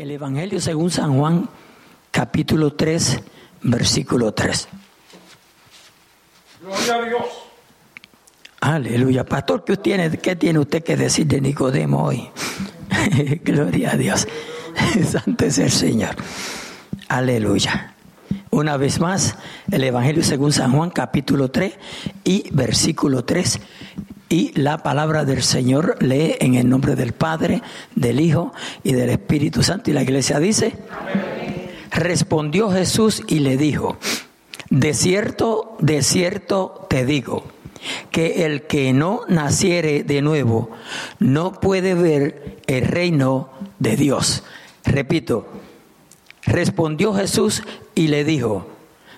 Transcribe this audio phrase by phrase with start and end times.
[0.00, 1.46] El Evangelio según San Juan,
[2.10, 3.20] capítulo 3,
[3.64, 4.66] versículo 3.
[6.62, 7.22] Gloria a Dios.
[8.62, 9.26] Aleluya.
[9.26, 12.30] Pastor, ¿qué tiene, qué tiene usted que decir de Nicodemo hoy?
[13.44, 14.26] Gloria a Dios.
[15.06, 16.16] Santo es el Señor.
[17.08, 17.94] Aleluya.
[18.48, 19.36] Una vez más,
[19.70, 21.74] el Evangelio según San Juan, capítulo 3
[22.24, 23.60] y versículo 3.
[24.32, 27.62] Y la palabra del Señor lee en el nombre del Padre,
[27.96, 28.52] del Hijo
[28.84, 29.90] y del Espíritu Santo.
[29.90, 30.72] Y la iglesia dice,
[31.90, 33.98] respondió Jesús y le dijo,
[34.70, 37.42] de cierto, de cierto te digo,
[38.12, 40.70] que el que no naciere de nuevo
[41.18, 44.44] no puede ver el reino de Dios.
[44.84, 45.48] Repito,
[46.44, 47.64] respondió Jesús
[47.96, 48.68] y le dijo,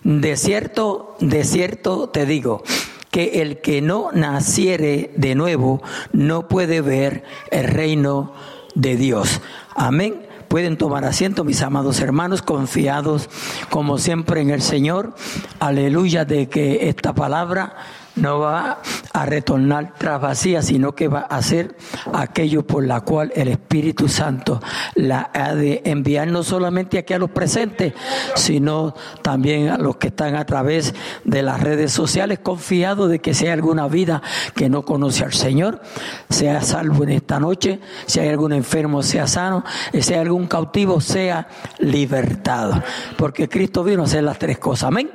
[0.05, 2.65] de cierto, de cierto te digo,
[3.12, 8.33] que el que no naciere de nuevo no puede ver el reino
[8.75, 9.43] de Dios.
[9.77, 10.27] Amén.
[10.48, 13.29] Pueden tomar asiento, mis amados hermanos, confiados
[13.69, 15.14] como siempre en el Señor.
[15.61, 17.77] Aleluya de que esta palabra
[18.16, 18.78] no va
[19.12, 21.77] a retornar tras vacía, sino que va a hacer
[22.12, 24.60] aquello por la cual el Espíritu Santo
[24.94, 27.94] la ha de enviar no solamente aquí a los presentes,
[28.34, 33.34] sino también a los que están a través de las redes sociales, confiados de que
[33.34, 34.22] si hay alguna vida
[34.55, 35.80] que no conoce al Señor,
[36.28, 39.64] sea salvo en esta noche, si hay algún enfermo, sea sano,
[39.98, 42.83] si hay algún cautivo, sea libertado.
[43.16, 44.88] Porque Cristo vino a hacer las tres cosas.
[44.88, 45.10] Amén.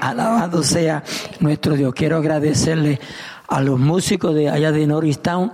[0.00, 1.02] Alabado sea
[1.40, 1.94] nuestro Dios.
[1.94, 3.00] Quiero agradecerle
[3.48, 5.52] a los músicos de allá de Norristown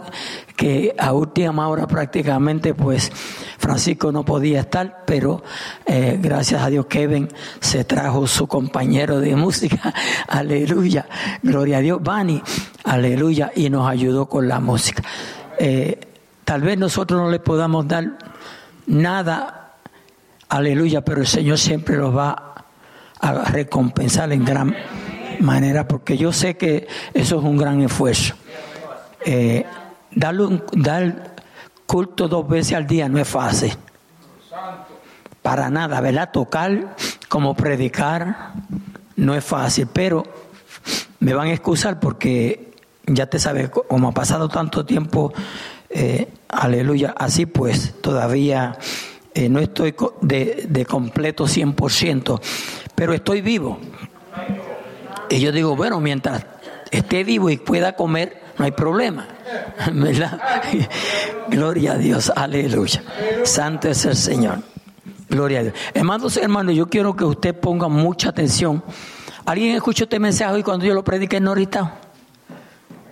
[0.57, 3.11] que a última hora prácticamente pues
[3.59, 5.43] Francisco no podía estar, pero
[5.87, 7.29] eh, gracias a Dios Kevin
[7.61, 9.93] se trajo su compañero de música,
[10.29, 11.07] aleluya,
[11.43, 12.43] gloria a Dios, Bani,
[12.85, 15.03] aleluya, y nos ayudó con la música.
[15.59, 16.01] Eh,
[16.45, 18.19] tal vez nosotros no le podamos dar
[18.87, 19.75] nada,
[20.49, 22.52] aleluya, pero el Señor siempre los va a
[23.23, 24.75] recompensar en gran
[25.41, 28.35] manera, porque yo sé que eso es un gran esfuerzo.
[29.25, 29.65] Eh,
[30.11, 31.35] dar
[31.87, 33.73] culto dos veces al día no es fácil.
[35.41, 36.31] Para nada, ¿verdad?
[36.33, 36.97] Tocar
[37.29, 38.53] como predicar
[39.17, 40.25] no es fácil, pero
[41.21, 42.73] me van a excusar porque
[43.07, 45.33] ya te sabes, como ha pasado tanto tiempo,
[45.91, 48.79] eh, aleluya, así pues todavía
[49.35, 52.41] eh, no estoy de, de completo 100%,
[53.03, 53.81] pero estoy vivo.
[55.29, 56.47] Y yo digo, bueno, mientras
[56.93, 59.27] esté vivo y pueda comer, no hay problema.
[59.93, 60.41] ¿Verdad?
[61.49, 63.03] Gloria a Dios, aleluya.
[63.43, 64.59] Santo es el Señor.
[65.29, 65.75] Gloria a Dios.
[65.93, 68.85] Hermanos, hermanos, yo quiero que usted ponga mucha atención.
[69.47, 71.95] ¿Alguien escuchó este mensaje hoy cuando yo lo prediqué en Norita?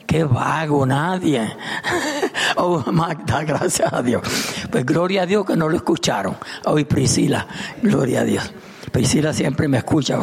[0.06, 1.52] Qué vago, nadie.
[2.56, 4.22] Oh, Magda, gracias a Dios.
[4.70, 6.36] Pues gloria a Dios que no lo escucharon.
[6.66, 7.46] Hoy Priscila,
[7.82, 8.52] gloria a Dios.
[8.90, 10.18] Priscila siempre me escucha,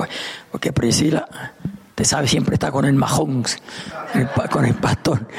[0.52, 1.28] porque Priscila,
[1.96, 3.44] te sabe, siempre está con el majón,
[4.52, 5.28] con el pastor.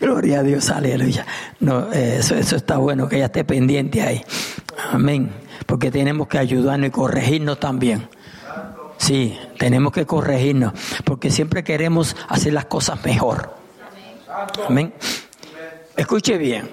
[0.00, 1.26] Gloria a Dios, aleluya.
[1.60, 4.22] No, eso, eso está bueno, que ella esté pendiente ahí.
[4.90, 5.30] Amén.
[5.66, 8.08] Porque tenemos que ayudarnos y corregirnos también.
[8.96, 10.72] Sí, tenemos que corregirnos,
[11.04, 13.54] porque siempre queremos hacer las cosas mejor.
[14.66, 14.92] Amén.
[15.96, 16.70] Escuche bien.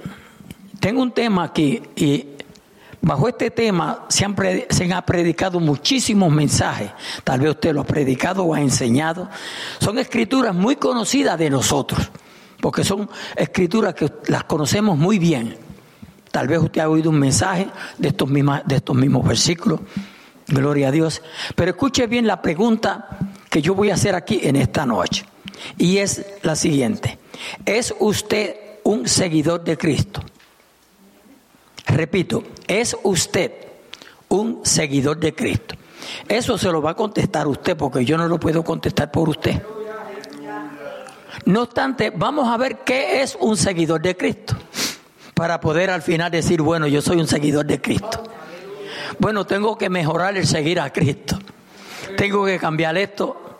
[0.79, 2.34] Tengo un tema aquí y
[3.05, 4.35] Bajo este tema se han,
[4.67, 6.89] se han, predicado muchísimos mensajes.
[7.23, 9.29] Tal vez usted lo ha predicado o ha enseñado.
[9.79, 12.09] Son escrituras muy conocidas de nosotros,
[12.59, 15.55] porque son escrituras que las conocemos muy bien.
[16.31, 17.67] Tal vez usted ha oído un mensaje
[17.99, 19.81] de estos, de estos mismos versículos.
[20.47, 21.21] Gloria a Dios.
[21.53, 23.19] Pero escuche bien la pregunta
[23.51, 25.27] que yo voy a hacer aquí en esta noche.
[25.77, 27.19] Y es la siguiente.
[27.67, 30.23] ¿Es usted un seguidor de Cristo?
[31.87, 33.51] Repito, ¿es usted
[34.29, 35.75] un seguidor de Cristo?
[36.27, 39.61] Eso se lo va a contestar usted porque yo no lo puedo contestar por usted.
[41.45, 44.55] No obstante, vamos a ver qué es un seguidor de Cristo
[45.35, 48.23] para poder al final decir, bueno, yo soy un seguidor de Cristo.
[49.19, 51.37] Bueno, tengo que mejorar el seguir a Cristo.
[52.17, 53.59] Tengo que cambiar esto.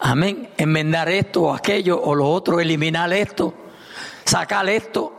[0.00, 0.50] Amén.
[0.58, 3.54] Enmendar esto o aquello o lo otro, eliminar esto,
[4.24, 5.16] sacar esto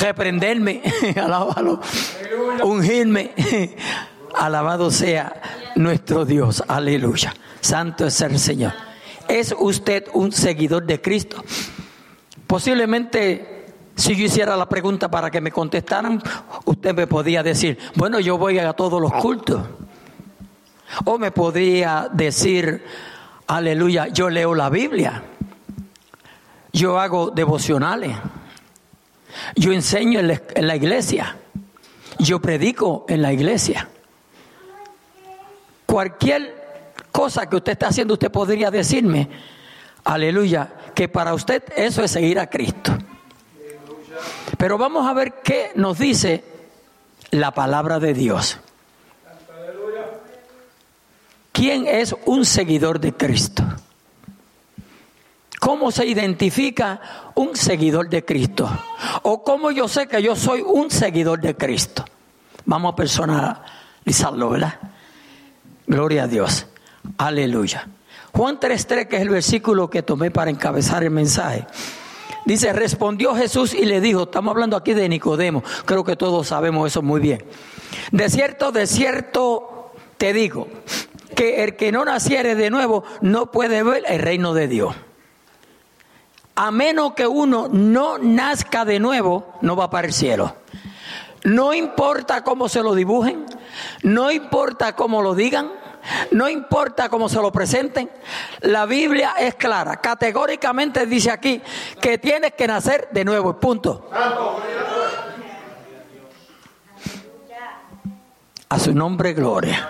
[0.00, 0.82] reprenderme,
[1.16, 1.80] alábalo,
[2.62, 3.32] ungirme.
[4.34, 5.32] Alabado sea
[5.76, 7.32] nuestro Dios, aleluya.
[7.60, 8.72] Santo es el Señor.
[9.28, 11.42] ¿Es usted un seguidor de Cristo?
[12.46, 16.20] Posiblemente, si yo hiciera la pregunta para que me contestaran,
[16.64, 19.62] usted me podía decir, bueno, yo voy a todos los cultos.
[21.04, 22.84] O me podría decir,
[23.46, 25.22] aleluya, yo leo la Biblia.
[26.72, 28.16] Yo hago devocionales.
[29.56, 31.36] Yo enseño en la iglesia.
[32.18, 33.88] Yo predico en la iglesia.
[35.86, 39.28] Cualquier cosa que usted está haciendo, usted podría decirme,
[40.04, 42.96] aleluya, que para usted eso es seguir a Cristo.
[44.58, 46.44] Pero vamos a ver qué nos dice
[47.30, 48.58] la palabra de Dios.
[51.52, 53.64] ¿Quién es un seguidor de Cristo?
[55.64, 57.00] ¿Cómo se identifica
[57.36, 58.68] un seguidor de Cristo?
[59.22, 62.04] ¿O cómo yo sé que yo soy un seguidor de Cristo?
[62.66, 64.78] Vamos a personalizarlo, ¿verdad?
[65.86, 66.66] Gloria a Dios.
[67.16, 67.88] Aleluya.
[68.34, 71.66] Juan 3.3, que es el versículo que tomé para encabezar el mensaje.
[72.44, 76.88] Dice, respondió Jesús y le dijo, estamos hablando aquí de Nicodemo, creo que todos sabemos
[76.88, 77.42] eso muy bien.
[78.12, 80.68] De cierto, de cierto te digo,
[81.34, 84.94] que el que no naciere de nuevo no puede ver el reino de Dios
[86.56, 90.54] a menos que uno no nazca de nuevo, no va para el cielo.
[91.44, 93.44] No importa cómo se lo dibujen,
[94.02, 95.70] no importa cómo lo digan,
[96.30, 98.10] no importa cómo se lo presenten,
[98.60, 101.60] la Biblia es clara, categóricamente dice aquí
[102.00, 104.08] que tienes que nacer de nuevo, punto.
[108.68, 109.88] A su nombre, gloria.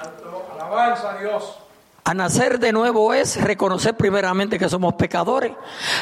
[0.58, 1.63] Alabanza a Dios.
[2.06, 5.52] A nacer de nuevo es reconocer primeramente que somos pecadores,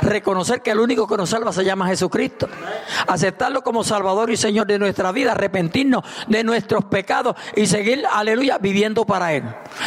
[0.01, 2.49] reconocer que el único que nos salva se llama Jesucristo,
[3.07, 8.59] aceptarlo como Salvador y Señor de nuestra vida, arrepentirnos de nuestros pecados y seguir, aleluya,
[8.59, 9.45] viviendo para Él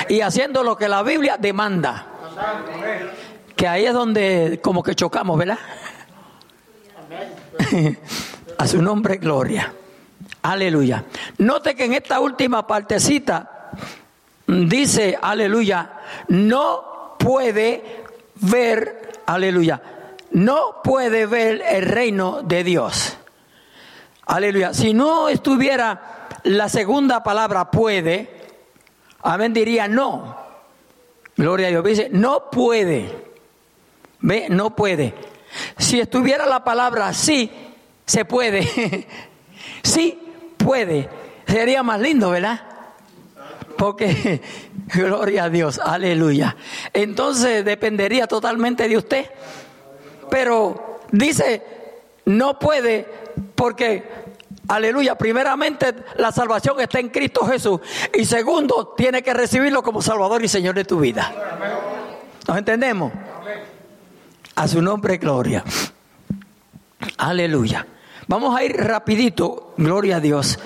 [0.07, 2.07] y haciendo lo que la Biblia demanda.
[3.53, 5.59] Que ahí es donde como que chocamos, ¿verdad?
[8.57, 9.73] A su nombre, gloria.
[10.43, 11.03] Aleluya.
[11.39, 13.71] Note que en esta última partecita
[14.47, 18.03] dice, aleluya, no puede
[18.35, 19.81] ver, aleluya,
[20.31, 23.17] no puede ver el reino de Dios.
[24.27, 24.73] Aleluya.
[24.73, 28.29] Si no estuviera la segunda palabra puede,
[29.21, 30.35] amén diría no.
[31.37, 31.83] Gloria a Dios.
[31.83, 33.25] Dice, no puede.
[34.19, 35.13] Ve, no puede.
[35.77, 37.51] Si estuviera la palabra sí,
[38.05, 39.07] se puede.
[39.83, 40.19] sí
[40.57, 41.09] puede.
[41.45, 42.61] Sería más lindo, ¿verdad?
[43.77, 44.41] Porque,
[44.93, 46.55] gloria a Dios, aleluya.
[46.93, 49.25] Entonces dependería totalmente de usted.
[50.29, 51.63] Pero dice,
[52.25, 53.07] no puede
[53.55, 54.03] porque,
[54.67, 57.79] aleluya, primeramente la salvación está en Cristo Jesús.
[58.13, 61.33] Y segundo, tiene que recibirlo como Salvador y Señor de tu vida.
[62.47, 63.11] ¿Nos entendemos?
[64.55, 65.63] A su nombre, gloria.
[67.17, 67.85] Aleluya.
[68.27, 70.57] Vamos a ir rapidito, gloria a Dios.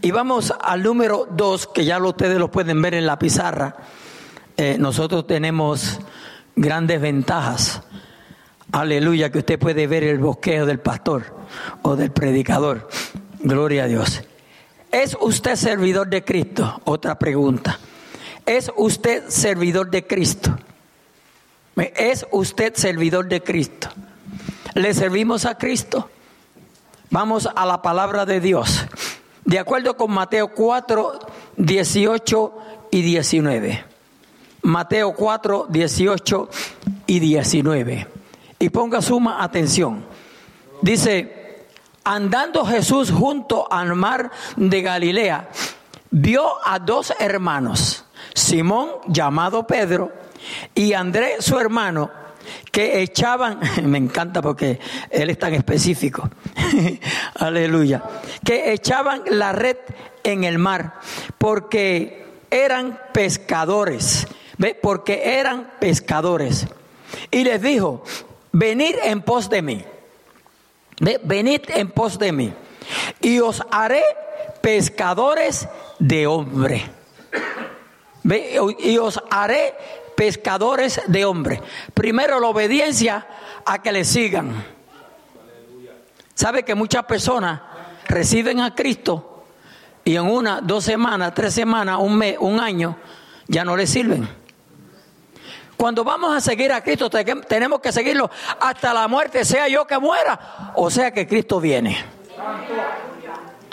[0.00, 3.76] Y vamos al número dos, que ya ustedes lo pueden ver en la pizarra.
[4.56, 6.00] Eh, nosotros tenemos
[6.56, 7.82] grandes ventajas.
[8.72, 11.36] Aleluya, que usted puede ver el bosqueo del pastor
[11.82, 12.88] o del predicador.
[13.40, 14.22] Gloria a Dios.
[14.90, 16.80] ¿Es usted servidor de Cristo?
[16.84, 17.78] Otra pregunta.
[18.46, 20.56] ¿Es usted servidor de Cristo?
[21.76, 23.88] ¿Es usted servidor de Cristo?
[24.74, 26.10] ¿Le servimos a Cristo?
[27.10, 28.86] Vamos a la palabra de Dios
[29.44, 31.18] de acuerdo con Mateo 4,
[31.56, 32.54] 18
[32.90, 33.84] y 19.
[34.62, 36.48] Mateo 4, 18
[37.06, 38.06] y 19.
[38.58, 40.04] Y ponga suma atención.
[40.80, 41.66] Dice,
[42.04, 45.48] andando Jesús junto al mar de Galilea,
[46.10, 48.04] vio a dos hermanos,
[48.34, 50.12] Simón llamado Pedro
[50.74, 52.10] y Andrés su hermano,
[52.74, 56.28] que echaban, me encanta porque él es tan específico,
[57.36, 58.02] aleluya,
[58.44, 59.76] que echaban la red
[60.24, 60.94] en el mar
[61.38, 64.26] porque eran pescadores,
[64.58, 64.74] ¿ve?
[64.74, 66.66] Porque eran pescadores.
[67.30, 68.02] Y les dijo,
[68.50, 69.84] venid en pos de mí,
[70.98, 71.20] ¿ve?
[71.22, 72.52] Venid en pos de mí
[73.20, 74.02] y os haré
[74.60, 75.68] pescadores
[76.00, 76.90] de hombre.
[78.24, 78.58] ¿Ve?
[78.80, 79.74] Y os haré
[80.16, 81.60] pescadores de hombres.
[81.92, 83.26] Primero la obediencia
[83.64, 84.64] a que le sigan.
[86.34, 87.60] ¿Sabe que muchas personas
[88.06, 89.44] reciben a Cristo
[90.04, 92.96] y en una, dos semanas, tres semanas, un mes, un año,
[93.46, 94.28] ya no le sirven?
[95.76, 98.30] Cuando vamos a seguir a Cristo tenemos que seguirlo
[98.60, 101.96] hasta la muerte, sea yo que muera o sea que Cristo viene.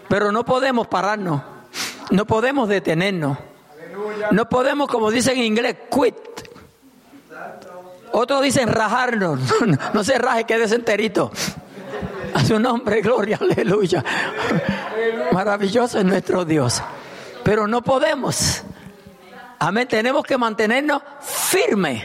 [0.08, 1.42] Pero no podemos pararnos,
[2.10, 3.38] no podemos detenernos.
[4.32, 6.16] No podemos, como dicen en inglés, quit.
[8.14, 9.40] Otros dicen rajarnos.
[9.94, 11.32] No, se raje, quédese enterito.
[12.34, 14.04] A su nombre, gloria, aleluya.
[15.32, 16.82] Maravilloso es nuestro Dios.
[17.44, 18.64] Pero no podemos.
[19.60, 19.88] Amén.
[19.88, 22.04] Tenemos que mantenernos firmes,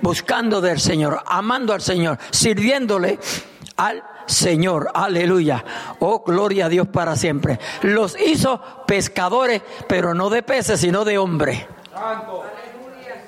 [0.00, 3.18] buscando del Señor, amando al Señor, sirviéndole
[3.76, 4.90] al Señor.
[4.94, 5.64] Aleluya.
[6.00, 7.58] Oh, gloria a Dios para siempre.
[7.82, 11.66] Los hizo pescadores, pero no de peces, sino de hombre.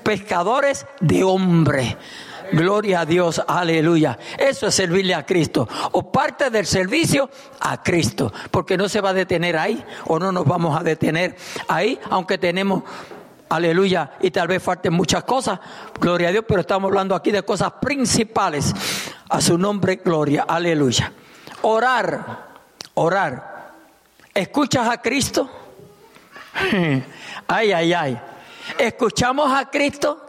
[0.02, 1.96] Pescadores de hombre.
[2.52, 4.18] Gloria a Dios, aleluya.
[4.38, 5.68] Eso es servirle a Cristo.
[5.92, 7.28] O parte del servicio
[7.60, 8.32] a Cristo.
[8.50, 9.84] Porque no se va a detener ahí.
[10.06, 11.36] O no nos vamos a detener
[11.68, 12.84] ahí, aunque tenemos
[13.48, 15.58] aleluya, y tal vez falten muchas cosas,
[15.98, 18.74] gloria a Dios, pero estamos hablando aquí de cosas principales.
[19.30, 21.12] A su nombre, gloria, aleluya.
[21.62, 22.46] Orar,
[22.94, 23.72] orar.
[24.32, 25.48] ¿Escuchas a Cristo?
[27.46, 28.20] Ay, ay, ay.
[28.78, 30.20] ¿Escuchamos a Cristo?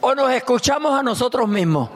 [0.00, 1.90] ¿O nos escuchamos a nosotros mismos?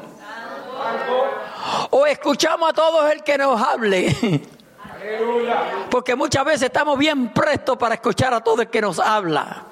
[1.90, 4.42] ¿O escuchamos a todos el que nos hable?
[5.90, 9.64] Porque muchas veces estamos bien prestos para escuchar a todo el que nos habla.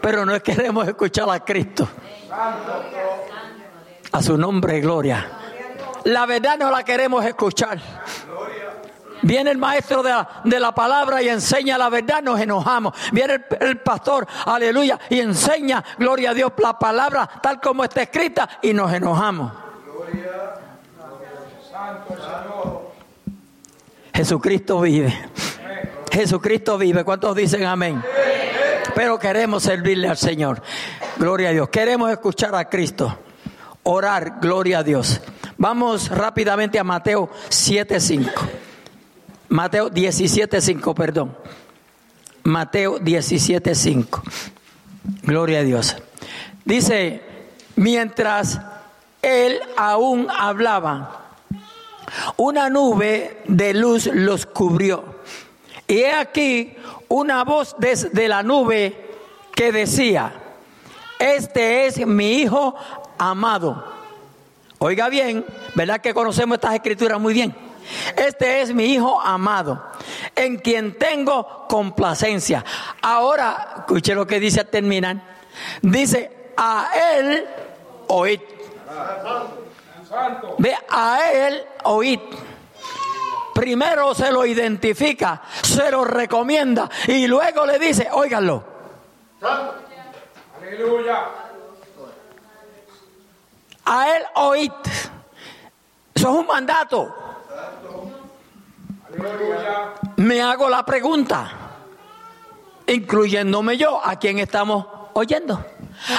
[0.00, 1.86] Pero no queremos escuchar a Cristo.
[4.12, 5.26] A su nombre, gloria.
[6.04, 7.80] La verdad no la queremos escuchar.
[9.22, 12.92] Viene el maestro de la, de la, palabra y enseña la verdad, nos enojamos.
[13.12, 18.48] Viene el, pastor, aleluya, y enseña, gloria a Dios, la palabra tal como está escrita
[18.62, 19.52] y nos enojamos.
[24.12, 25.30] Jesucristo vive.
[26.10, 27.04] Jesucristo vive.
[27.04, 28.02] ¿Cuántos dicen amén?
[28.94, 30.60] Pero queremos servirle al Señor.
[31.16, 31.68] Gloria a Dios.
[31.68, 33.16] Queremos escuchar a Cristo.
[33.84, 35.20] Orar, gloria a Dios.
[35.58, 38.30] Vamos rápidamente a Mateo 7.5.
[39.48, 41.36] Mateo 17.5, perdón.
[42.44, 44.22] Mateo 17.5.
[45.22, 45.96] Gloria a Dios.
[46.64, 47.22] Dice,
[47.76, 48.60] mientras
[49.20, 51.22] él aún hablaba,
[52.36, 55.20] una nube de luz los cubrió.
[55.88, 56.74] Y he aquí
[57.08, 59.10] una voz desde la nube
[59.54, 60.32] que decía,
[61.18, 62.74] este es mi hijo
[63.18, 63.84] amado.
[64.78, 67.54] Oiga bien, ¿verdad que conocemos estas escrituras muy bien?
[68.16, 69.82] Este es mi hijo amado,
[70.34, 72.64] en quien tengo complacencia.
[73.00, 75.16] Ahora, escuche lo que dice al terminar.
[75.80, 77.46] Dice, a él
[78.08, 78.40] oíd.
[80.58, 82.20] Ve a él oíd.
[83.54, 88.64] Primero se lo identifica, se lo recomienda y luego le dice, óiganlo.
[90.60, 91.41] Aleluya.
[93.84, 94.72] A él oíd.
[96.14, 97.14] Eso es un mandato.
[100.16, 101.50] Me hago la pregunta,
[102.86, 105.64] incluyéndome yo, ¿a quién estamos oyendo?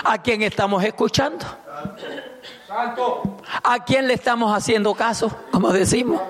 [0.04, 1.46] ¿A quién estamos escuchando?
[3.64, 5.36] ¿A quién le estamos haciendo caso?
[5.52, 6.22] Como decimos.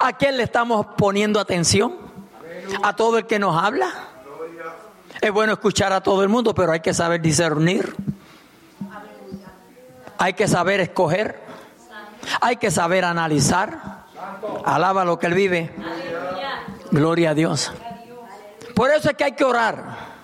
[0.00, 1.96] ¿A quién le estamos poniendo atención?
[2.82, 3.92] ¿A todo el que nos habla?
[5.20, 7.94] Es bueno escuchar a todo el mundo, pero hay que saber discernir.
[10.18, 11.40] Hay que saber escoger.
[12.40, 14.06] Hay que saber analizar.
[14.64, 15.72] Alaba lo que él vive.
[16.90, 17.72] Gloria a Dios.
[18.74, 20.16] Por eso es que hay que orar.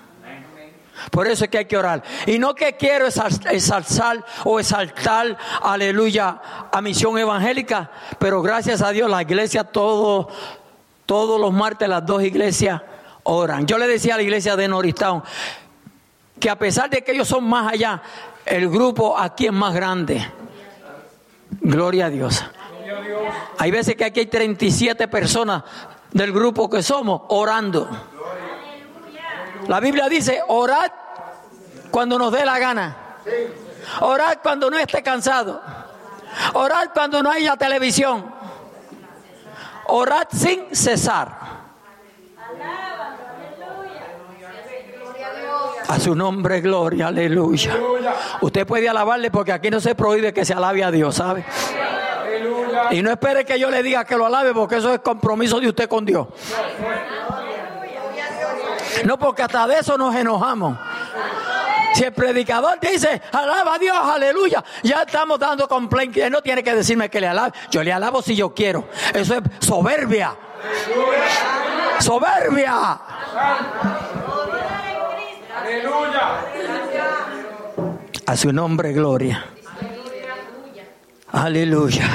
[1.11, 2.03] Por eso es que hay que orar.
[2.27, 9.11] Y no que quiero exaltar o exaltar, aleluya, a misión evangélica, pero gracias a Dios
[9.11, 10.33] la iglesia todos,
[11.07, 12.83] todos los martes las dos iglesias
[13.25, 13.67] oran.
[13.67, 15.23] Yo le decía a la iglesia de Norristown
[16.39, 18.03] que a pesar de que ellos son más allá,
[18.47, 20.27] el grupo aquí es más grande.
[21.61, 22.45] Gloria a Dios.
[23.59, 25.63] Hay veces que aquí hay 37 personas
[26.11, 27.89] del grupo que somos orando.
[29.69, 30.91] La Biblia dice, orad
[31.91, 32.97] cuando nos dé la gana.
[34.01, 35.61] Orad cuando no esté cansado.
[36.55, 38.25] Orad cuando no haya televisión.
[39.87, 41.52] Orad sin cesar.
[45.93, 47.77] A su nombre, gloria, aleluya.
[48.41, 51.45] Usted puede alabarle porque aquí no se prohíbe que se alabe a Dios, ¿sabe?
[52.93, 55.69] Y no espere que yo le diga que lo alabe porque eso es compromiso de
[55.69, 56.29] usted con Dios.
[59.05, 60.79] No, porque hasta de eso nos enojamos.
[61.93, 66.17] Si el predicador dice, alaba a Dios, aleluya, ya estamos dando complaint.
[66.17, 67.53] Él no tiene que decirme que le alabe.
[67.71, 68.89] Yo le alabo si yo quiero.
[69.13, 70.35] Eso es soberbia.
[71.99, 72.99] Soberbia.
[78.27, 79.45] A su nombre, gloria.
[81.33, 82.09] Aleluya.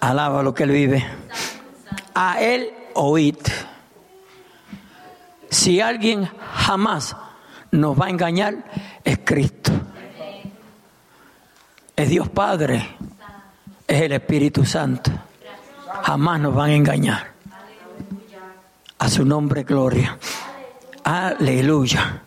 [0.00, 1.04] Alaba lo que él vive.
[2.14, 3.36] A él oíd.
[5.48, 7.16] Si alguien jamás
[7.72, 8.64] nos va a engañar,
[9.04, 9.72] es Cristo.
[11.96, 12.96] Es Dios Padre.
[13.86, 15.10] Es el Espíritu Santo.
[16.02, 17.32] Jamás nos van a engañar.
[18.98, 20.18] A su nombre, gloria.
[21.02, 22.22] Aleluya.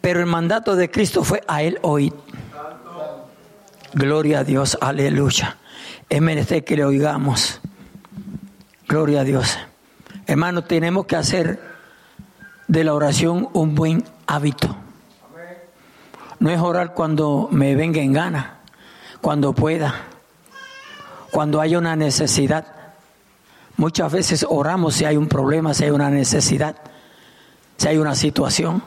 [0.00, 2.12] Pero el mandato de Cristo fue a Él oír.
[3.94, 5.56] Gloria a Dios, aleluya.
[6.08, 7.60] es menester que le oigamos.
[8.86, 9.58] Gloria a Dios.
[10.26, 11.60] Hermanos, tenemos que hacer
[12.68, 14.76] de la oración un buen hábito.
[16.38, 18.58] No es orar cuando me venga en gana,
[19.20, 20.02] cuando pueda,
[21.30, 22.66] cuando haya una necesidad.
[23.76, 26.76] Muchas veces oramos si hay un problema, si hay una necesidad,
[27.76, 28.82] si hay una situación.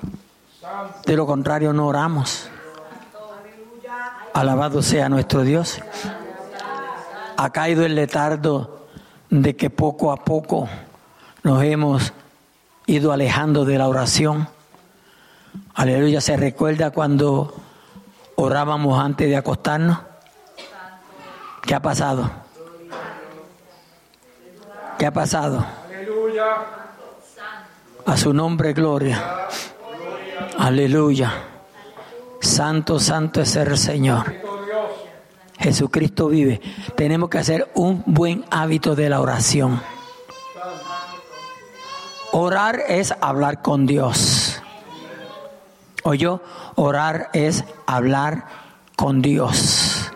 [1.05, 2.49] De lo contrario, no oramos.
[4.33, 5.79] Alabado sea nuestro Dios.
[7.37, 8.85] Ha caído el letardo
[9.29, 10.69] de que poco a poco
[11.43, 12.13] nos hemos
[12.85, 14.47] ido alejando de la oración.
[15.73, 17.53] Aleluya, se recuerda cuando
[18.35, 19.97] orábamos antes de acostarnos.
[21.63, 22.29] ¿Qué ha pasado?
[24.97, 25.65] ¿Qué ha pasado?
[28.05, 29.47] A su nombre, gloria.
[30.61, 31.33] Aleluya.
[32.39, 34.31] Santo, santo es el Señor.
[35.57, 36.61] Jesucristo vive.
[36.95, 39.81] Tenemos que hacer un buen hábito de la oración.
[42.31, 44.61] Orar es hablar con Dios.
[46.15, 46.43] yo
[46.75, 48.45] orar es hablar
[48.95, 50.11] con Dios.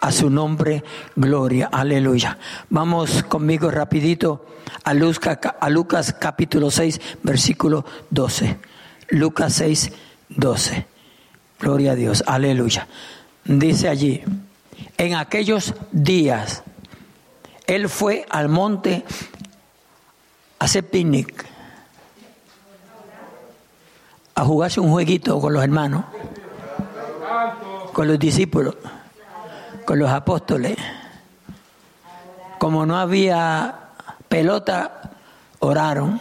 [0.00, 0.82] A su nombre,
[1.14, 2.38] gloria, aleluya.
[2.70, 4.46] Vamos conmigo rapidito
[4.82, 8.75] a Lucas, a Lucas capítulo 6, versículo 12.
[9.08, 9.92] Lucas 6,
[10.28, 10.86] 12.
[11.60, 12.86] Gloria a Dios, aleluya.
[13.44, 14.22] Dice allí,
[14.98, 16.62] en aquellos días,
[17.66, 19.04] él fue al monte
[20.58, 21.46] a hacer picnic,
[24.34, 26.04] a jugarse un jueguito con los hermanos,
[27.92, 28.76] con los discípulos,
[29.84, 30.76] con los apóstoles.
[32.58, 33.90] Como no había
[34.28, 35.12] pelota,
[35.60, 36.20] oraron.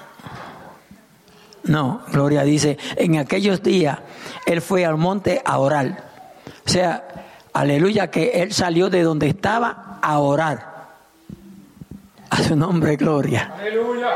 [1.66, 4.00] No, Gloria dice, en aquellos días
[4.46, 6.06] él fue al monte a orar.
[6.66, 10.76] O sea, aleluya, que él salió de donde estaba a orar.
[12.30, 13.54] A su nombre, gloria.
[13.58, 14.10] Aleluya.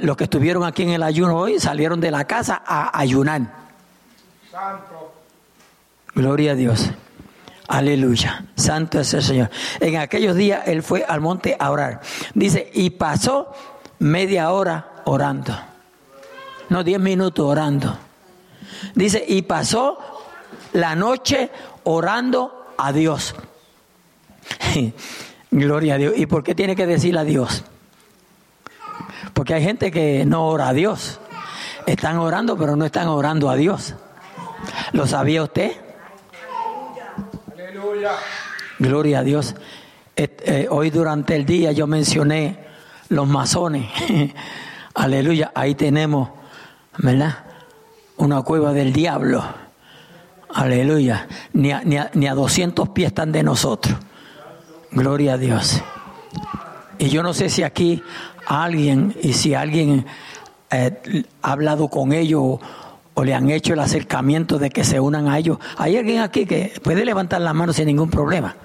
[0.00, 3.42] los que estuvieron aquí en el ayuno hoy salieron de la casa a ayunar.
[4.50, 5.12] Santo.
[6.14, 6.90] Gloria a Dios.
[7.68, 8.46] Aleluya.
[8.54, 9.50] Santo es el Señor.
[9.80, 12.00] En aquellos días él fue al monte a orar.
[12.34, 13.52] Dice, y pasó
[14.02, 15.56] media hora orando.
[16.68, 17.96] No, diez minutos orando.
[18.94, 19.98] Dice, y pasó
[20.72, 21.50] la noche
[21.84, 23.34] orando a Dios.
[25.50, 26.14] Gloria a Dios.
[26.16, 27.64] ¿Y por qué tiene que decir a Dios?
[29.34, 31.20] Porque hay gente que no ora a Dios.
[31.86, 33.94] Están orando, pero no están orando a Dios.
[34.92, 35.72] ¿Lo sabía usted?
[37.52, 38.12] Aleluya.
[38.78, 39.54] Gloria a Dios.
[40.16, 42.71] Eh, hoy durante el día yo mencioné
[43.12, 43.88] los masones.
[44.94, 45.52] Aleluya.
[45.54, 46.30] Ahí tenemos,
[46.98, 47.44] ¿verdad?
[48.16, 49.44] Una cueva del diablo.
[50.52, 51.28] Aleluya.
[51.52, 51.82] Ni a,
[52.14, 53.96] ni, a 200 pies están de nosotros.
[54.90, 55.82] Gloria a Dios.
[56.98, 58.02] Y yo no sé si aquí
[58.46, 60.06] alguien, y si alguien
[60.70, 62.58] eh, ha hablado con ellos
[63.14, 65.58] o, le han hecho el acercamiento de que se unan a ellos.
[65.76, 68.56] Hay alguien aquí que puede levantar la mano sin ningún problema.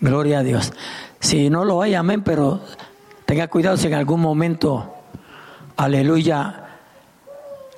[0.00, 0.72] Gloria a Dios.
[1.20, 2.62] Si no lo hay, amén, pero
[3.30, 4.92] tenga cuidado si en algún momento,
[5.76, 6.64] aleluya,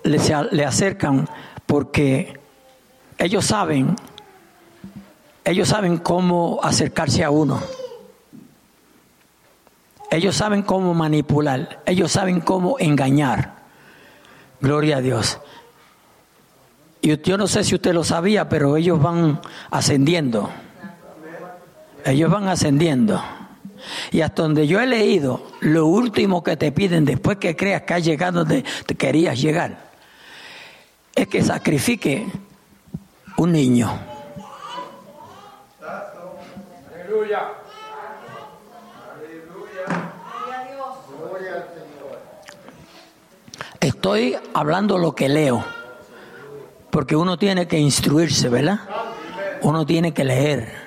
[0.02, 0.18] le,
[0.50, 1.28] le acercan
[1.66, 2.40] porque
[3.18, 3.94] ellos saben
[5.44, 7.60] ellos saben cómo acercarse a uno.
[10.10, 11.82] Ellos saben cómo manipular.
[11.84, 13.56] Ellos saben cómo engañar.
[14.62, 15.38] Gloria a Dios.
[17.02, 19.38] Y yo no sé si usted lo sabía, pero ellos van
[19.70, 20.48] ascendiendo.
[22.06, 23.22] Ellos van ascendiendo.
[24.10, 27.94] Y hasta donde yo he leído, lo último que te piden después que creas que
[27.94, 29.90] has llegado donde te querías llegar,
[31.14, 32.26] es que sacrifique
[33.36, 34.12] un niño.
[43.80, 45.64] Estoy hablando lo que leo,
[46.90, 48.80] porque uno tiene que instruirse, ¿verdad?
[49.62, 50.81] Uno tiene que leer.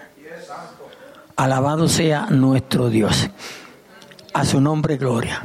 [1.36, 3.30] Alabado sea nuestro Dios.
[4.34, 5.43] A su nombre, gloria.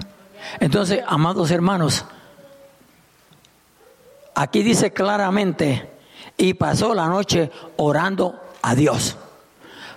[0.59, 2.05] Entonces, amados hermanos,
[4.35, 5.88] aquí dice claramente,
[6.37, 9.16] y pasó la noche orando a Dios.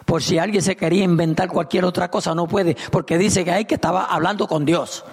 [0.05, 3.65] Por si alguien se quería inventar cualquier otra cosa, no puede, porque dice que hay
[3.65, 5.05] que estaba hablando con Dios.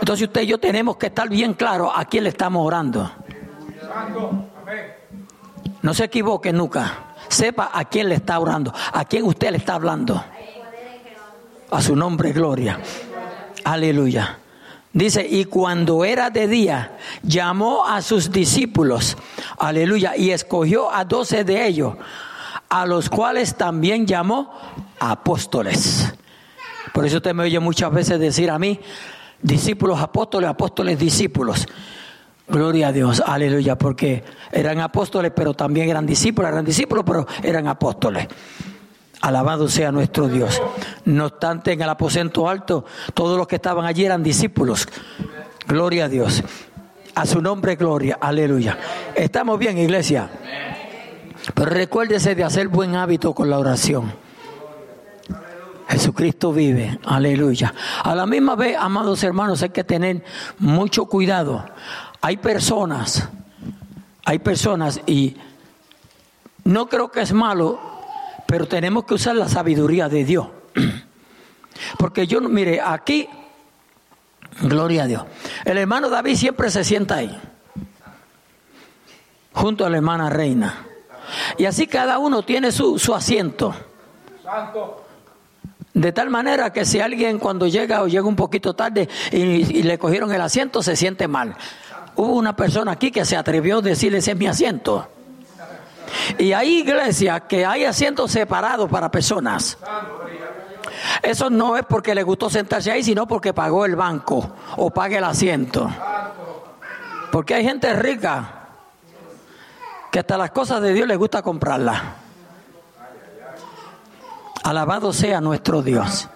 [0.00, 3.10] Entonces usted y yo tenemos que estar bien claro a quién le estamos orando.
[5.82, 7.07] No se equivoque nunca.
[7.28, 10.22] Sepa a quién le está orando, a quién usted le está hablando.
[11.70, 12.80] A su nombre, gloria.
[13.64, 14.38] Aleluya.
[14.92, 19.16] Dice, y cuando era de día, llamó a sus discípulos,
[19.58, 21.94] aleluya, y escogió a doce de ellos
[22.68, 24.52] a los cuales también llamó
[24.98, 26.12] apóstoles.
[26.92, 28.80] Por eso usted me oye muchas veces decir a mí,
[29.40, 31.66] discípulos apóstoles, apóstoles discípulos.
[32.48, 37.66] Gloria a Dios, aleluya, porque eran apóstoles, pero también eran discípulos, eran discípulos, pero eran
[37.66, 38.26] apóstoles.
[39.20, 40.62] Alabado sea nuestro Dios.
[41.04, 42.84] No obstante, en el aposento alto,
[43.14, 44.88] todos los que estaban allí eran discípulos.
[45.66, 46.42] Gloria a Dios.
[47.14, 48.16] A su nombre, gloria.
[48.20, 48.78] Aleluya.
[49.14, 50.30] Estamos bien, iglesia.
[51.54, 54.12] Pero recuérdese de hacer buen hábito con la oración.
[55.88, 57.74] Jesucristo vive, aleluya.
[58.04, 60.22] A la misma vez, amados hermanos, hay que tener
[60.58, 61.64] mucho cuidado.
[62.20, 63.28] Hay personas,
[64.24, 65.36] hay personas y
[66.64, 67.80] no creo que es malo,
[68.46, 70.48] pero tenemos que usar la sabiduría de Dios.
[71.98, 73.28] Porque yo, mire, aquí,
[74.62, 75.24] gloria a Dios,
[75.64, 77.40] el hermano David siempre se sienta ahí,
[79.52, 80.86] junto a la hermana Reina.
[81.56, 83.74] Y así cada uno tiene su, su asiento.
[84.42, 85.04] Santo.
[85.98, 89.98] De tal manera que si alguien cuando llega o llega un poquito tarde y, le
[89.98, 91.56] cogieron el asiento, se siente mal.
[92.18, 95.06] Hubo una persona aquí que se atrevió a decirle, ese es mi asiento.
[96.36, 99.78] Y hay iglesias que hay asientos separados para personas.
[101.22, 105.18] Eso no es porque le gustó sentarse ahí, sino porque pagó el banco o pague
[105.18, 105.88] el asiento.
[107.30, 108.66] Porque hay gente rica
[110.10, 112.02] que hasta las cosas de Dios le gusta comprarlas.
[114.64, 116.28] Alabado sea nuestro Dios.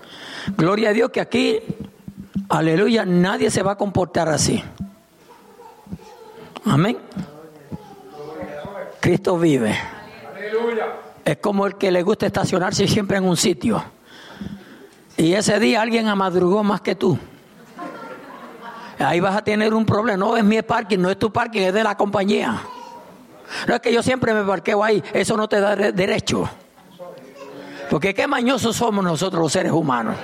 [0.57, 1.59] Gloria a Dios que aquí,
[2.49, 4.63] aleluya, nadie se va a comportar así.
[6.65, 6.99] Amén.
[9.01, 9.77] Cristo vive.
[11.25, 13.83] Es como el que le gusta estacionarse siempre en un sitio.
[15.17, 17.19] Y ese día alguien amadrugó más que tú.
[18.99, 20.17] Ahí vas a tener un problema.
[20.17, 22.63] No es mi parking, no es tu parking, es de la compañía.
[23.67, 25.03] No es que yo siempre me parqueo ahí.
[25.13, 26.49] Eso no te da derecho.
[27.91, 30.17] Porque qué mañosos somos nosotros los seres humanos.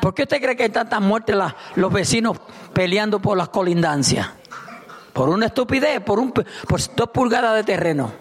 [0.00, 1.36] ¿Por qué usted cree que hay tantas muertes
[1.76, 2.38] los vecinos
[2.74, 4.28] peleando por las colindancias?
[5.12, 6.44] Por una estupidez, por, un, por
[6.96, 8.12] dos pulgadas de terreno.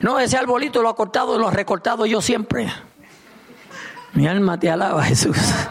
[0.00, 2.68] No, ese arbolito lo ha cortado, lo ha recortado yo siempre.
[4.14, 5.36] Mi alma te alaba, Jesús.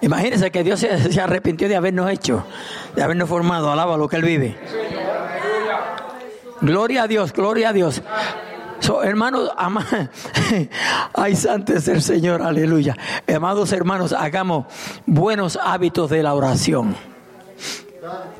[0.00, 2.44] Imagínense que Dios se, arrepintió de habernos hecho,
[2.94, 3.72] de habernos formado.
[3.72, 4.58] Alaba lo que Él vive.
[6.60, 8.02] Gloria a Dios, gloria a Dios.
[9.02, 9.50] Hermanos,
[11.14, 12.96] ay, santo es el Señor, aleluya.
[13.34, 14.66] Amados hermanos, hagamos
[15.06, 16.96] buenos hábitos de la oración.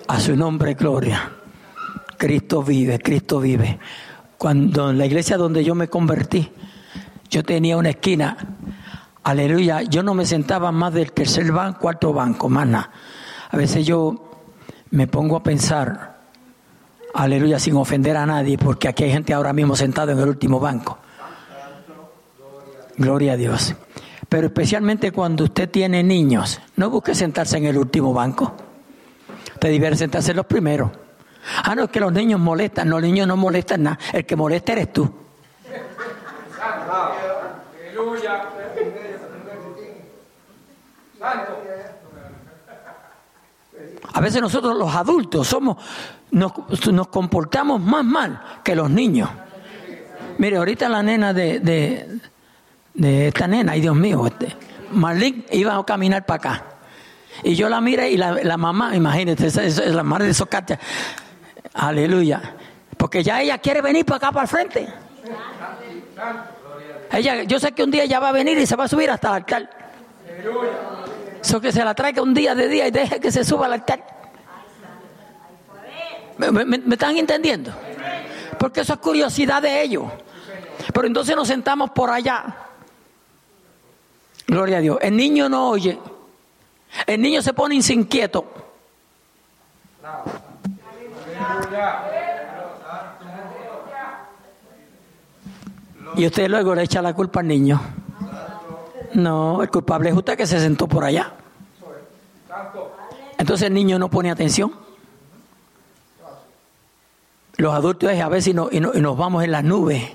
[0.08, 1.30] A su nombre, gloria.
[2.16, 3.78] Cristo vive, Cristo vive.
[4.38, 6.50] Cuando en la iglesia donde yo me convertí,
[7.30, 8.36] yo tenía una esquina
[9.24, 12.88] aleluya, yo no me sentaba más del tercer banco, cuarto banco, más.
[13.50, 14.30] A veces yo
[14.90, 16.13] me pongo a pensar,
[17.14, 20.60] aleluya, sin ofender a nadie, porque aquí hay gente ahora mismo sentada en el último
[20.60, 20.98] banco.
[22.96, 23.74] Gloria a Dios.
[24.28, 28.54] Pero especialmente cuando usted tiene niños, no busque sentarse en el último banco.
[29.54, 30.90] Usted debe sentarse en los primeros.
[31.62, 32.88] Ah, no, es que los niños molestan.
[32.88, 33.98] Los niños no molestan nada.
[34.12, 35.23] El que molesta eres tú.
[44.14, 45.76] A veces nosotros los adultos somos,
[46.30, 46.52] nos,
[47.08, 49.28] comportamos más mal que los niños.
[50.38, 51.58] Mire, ahorita la nena de,
[52.94, 54.54] de, esta nena, ay Dios mío, este,
[54.92, 56.64] Marlene iba a caminar para acá.
[57.42, 60.78] Y yo la miré y la, mamá, imagínate, es, la madre de Socate,
[61.72, 62.54] aleluya.
[62.96, 64.88] Porque ya ella quiere venir para acá, para el frente.
[67.10, 69.10] Ella, yo sé que un día ella va a venir y se va a subir
[69.10, 69.70] hasta el altar.
[71.44, 73.74] Eso que se la traiga un día de día y deje que se suba al
[73.74, 74.02] altar.
[76.38, 77.70] ¿Me, están entendiendo?
[78.58, 80.04] Porque eso es curiosidad de ellos.
[80.94, 82.46] Pero entonces nos sentamos por allá.
[84.46, 84.98] Gloria a Dios.
[85.02, 85.98] El niño no oye.
[87.06, 88.46] El niño se pone inquieto.
[96.16, 98.03] Y usted luego le echa la culpa al niño.
[99.14, 101.32] No, el culpable es usted que se sentó por allá.
[103.38, 104.72] Entonces el niño no pone atención.
[107.56, 110.10] Los adultos es a no, y, nos vamos en las nubes.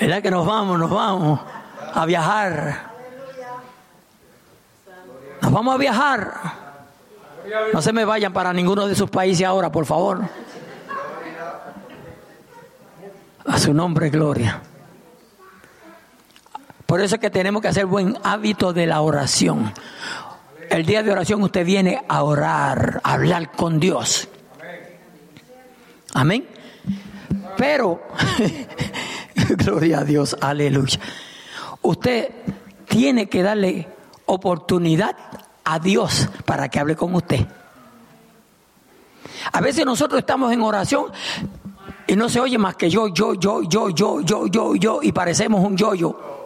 [0.00, 1.40] ¿Verdad que nos vamos, nos vamos
[1.92, 2.92] a viajar?
[5.40, 6.40] Nos vamos a viajar.
[7.72, 10.20] No se me vayan para ninguno de sus países ahora, por favor.
[13.44, 14.62] A su nombre, gloria.
[16.92, 19.72] Por eso es que tenemos que hacer buen hábito de la oración.
[20.68, 24.28] El día de oración usted viene a orar, a hablar con Dios.
[26.12, 26.46] Amén.
[27.56, 28.02] Pero,
[29.56, 31.00] gloria a Dios, aleluya.
[31.80, 32.28] Usted
[32.86, 33.88] tiene que darle
[34.26, 35.16] oportunidad
[35.64, 37.46] a Dios para que hable con usted.
[39.50, 41.06] A veces nosotros estamos en oración
[42.06, 45.10] y no se oye más que yo, yo, yo, yo, yo, yo, yo, yo, y
[45.10, 46.41] parecemos un yo-yo.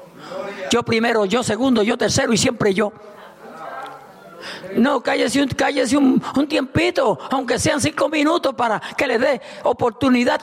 [0.71, 2.93] Yo primero, yo segundo, yo tercero y siempre yo.
[4.77, 9.41] No, cállese, un, cállese un, un, tiempito, aunque sean cinco minutos, para que le dé
[9.65, 10.41] oportunidad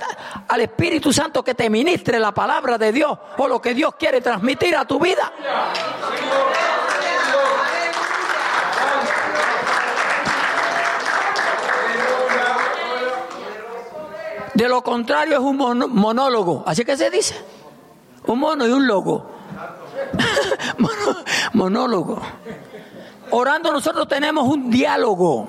[0.47, 4.21] al Espíritu Santo que te ministre la palabra de Dios o lo que Dios quiere
[4.21, 5.31] transmitir a tu vida.
[14.53, 17.35] De lo contrario es un monólogo, así que se dice,
[18.27, 19.31] un mono y un logo.
[21.53, 22.21] monólogo.
[23.31, 25.47] Orando nosotros tenemos un diálogo.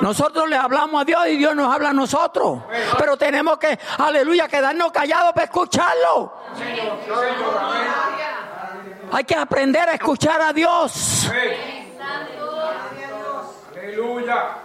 [0.00, 2.60] Nosotros le hablamos a Dios y Dios nos habla a nosotros.
[2.98, 6.32] Pero tenemos que, aleluya, quedarnos callados para escucharlo.
[9.12, 11.30] Hay que aprender a escuchar a Dios.
[13.76, 14.63] Aleluya.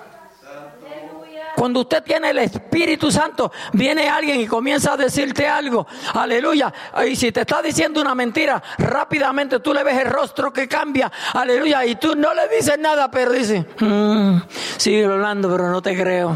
[1.59, 5.85] Cuando usted tiene el Espíritu Santo, viene alguien y comienza a decirte algo.
[6.13, 6.73] Aleluya.
[7.05, 11.11] Y si te está diciendo una mentira, rápidamente tú le ves el rostro que cambia.
[11.33, 11.85] Aleluya.
[11.85, 14.37] Y tú no le dices nada, pero dices, mm,
[14.77, 16.33] sigue hablando, pero no te creo.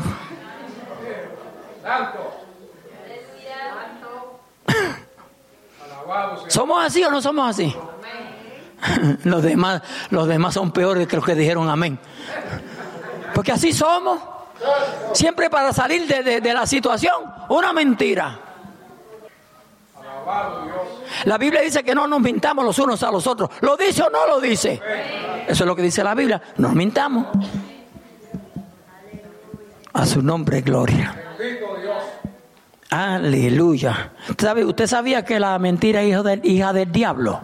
[6.50, 7.74] ¿Somos así o no somos así?
[9.24, 11.98] Los demás, los demás son peores que los que dijeron amén.
[13.34, 14.33] Porque así somos.
[15.14, 17.14] Siempre para salir de, la situación,
[17.50, 18.40] una mentira.
[21.26, 23.50] La Biblia dice que no nos mintamos los unos a los otros.
[23.62, 24.82] ¿Lo dice o no lo dice?
[25.48, 26.42] Eso es lo que dice la Biblia.
[26.58, 27.28] No nos mintamos.
[29.94, 31.16] A su nombre, gloria.
[32.90, 34.12] Aleluya.
[34.30, 37.42] ¿Usted sabía que la mentira es hija del diablo?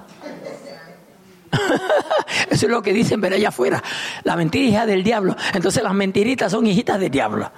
[2.49, 3.83] Eso es lo que dicen ver allá afuera.
[4.23, 5.35] La mentira hija del diablo.
[5.53, 7.51] Entonces las mentiritas son hijitas del diablo.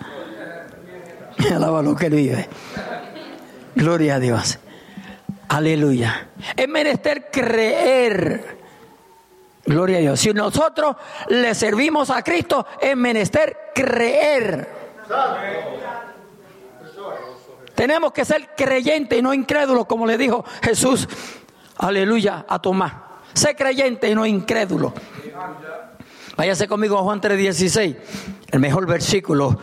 [1.56, 2.47] Alaba lo que vive.
[3.75, 4.60] Gloria a Dios.
[5.49, 6.30] Aleluya.
[6.56, 8.58] Es menester creer.
[9.65, 10.19] Gloria a Dios.
[10.19, 10.95] Si nosotros
[11.30, 14.69] le servimos a Cristo, es menester creer.
[17.75, 21.08] Tenemos que ser creyentes y no incrédulos, como le dijo Jesús,
[21.77, 22.93] aleluya, a Tomás.
[23.33, 24.93] Sé creyente y no incrédulo.
[26.37, 27.95] Váyase conmigo a Juan 3:16,
[28.51, 29.59] el mejor versículo.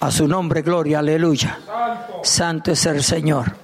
[0.00, 1.58] A su nombre, gloria, aleluya.
[2.22, 3.56] Santo, es el Señor.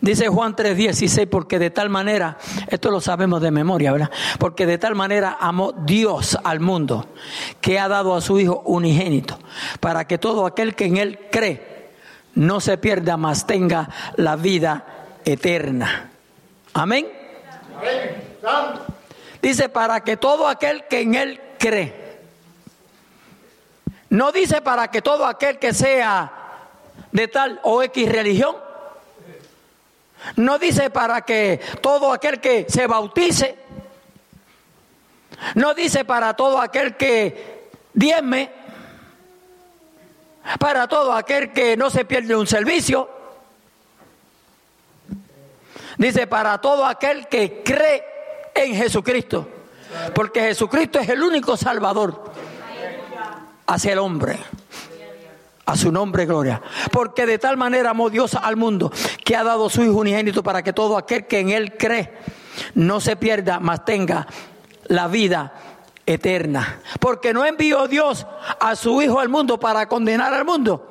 [0.00, 4.10] Dice Juan 3:16, porque de tal manera, esto lo sabemos de memoria, ¿verdad?
[4.38, 7.06] Porque de tal manera amó Dios al mundo,
[7.60, 9.38] que ha dado a su Hijo unigénito,
[9.80, 11.90] para que todo aquel que en Él cree
[12.34, 14.84] no se pierda, mas tenga la vida
[15.24, 16.10] eterna.
[16.72, 17.19] Amén.
[19.42, 22.00] Dice, para que todo aquel que en Él cree.
[24.10, 26.32] No dice para que todo aquel que sea
[27.12, 28.56] de tal o X religión.
[30.36, 33.56] No dice para que todo aquel que se bautice.
[35.54, 38.50] No dice para todo aquel que diezme.
[40.58, 43.19] Para todo aquel que no se pierde un servicio.
[45.98, 48.04] Dice, para todo aquel que cree
[48.54, 49.48] en Jesucristo.
[50.14, 52.32] Porque Jesucristo es el único salvador
[53.66, 54.38] hacia el hombre.
[55.66, 56.60] A su nombre, gloria.
[56.90, 58.90] Porque de tal manera amó Dios al mundo
[59.24, 62.12] que ha dado su Hijo unigénito para que todo aquel que en Él cree
[62.74, 64.26] no se pierda, mas tenga
[64.86, 65.52] la vida
[66.06, 66.80] eterna.
[66.98, 68.26] Porque no envió Dios
[68.58, 70.88] a su Hijo al mundo para condenar al mundo.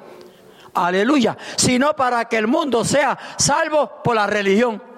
[0.74, 1.38] Aleluya.
[1.58, 4.89] Sino para que el mundo sea salvo por la religión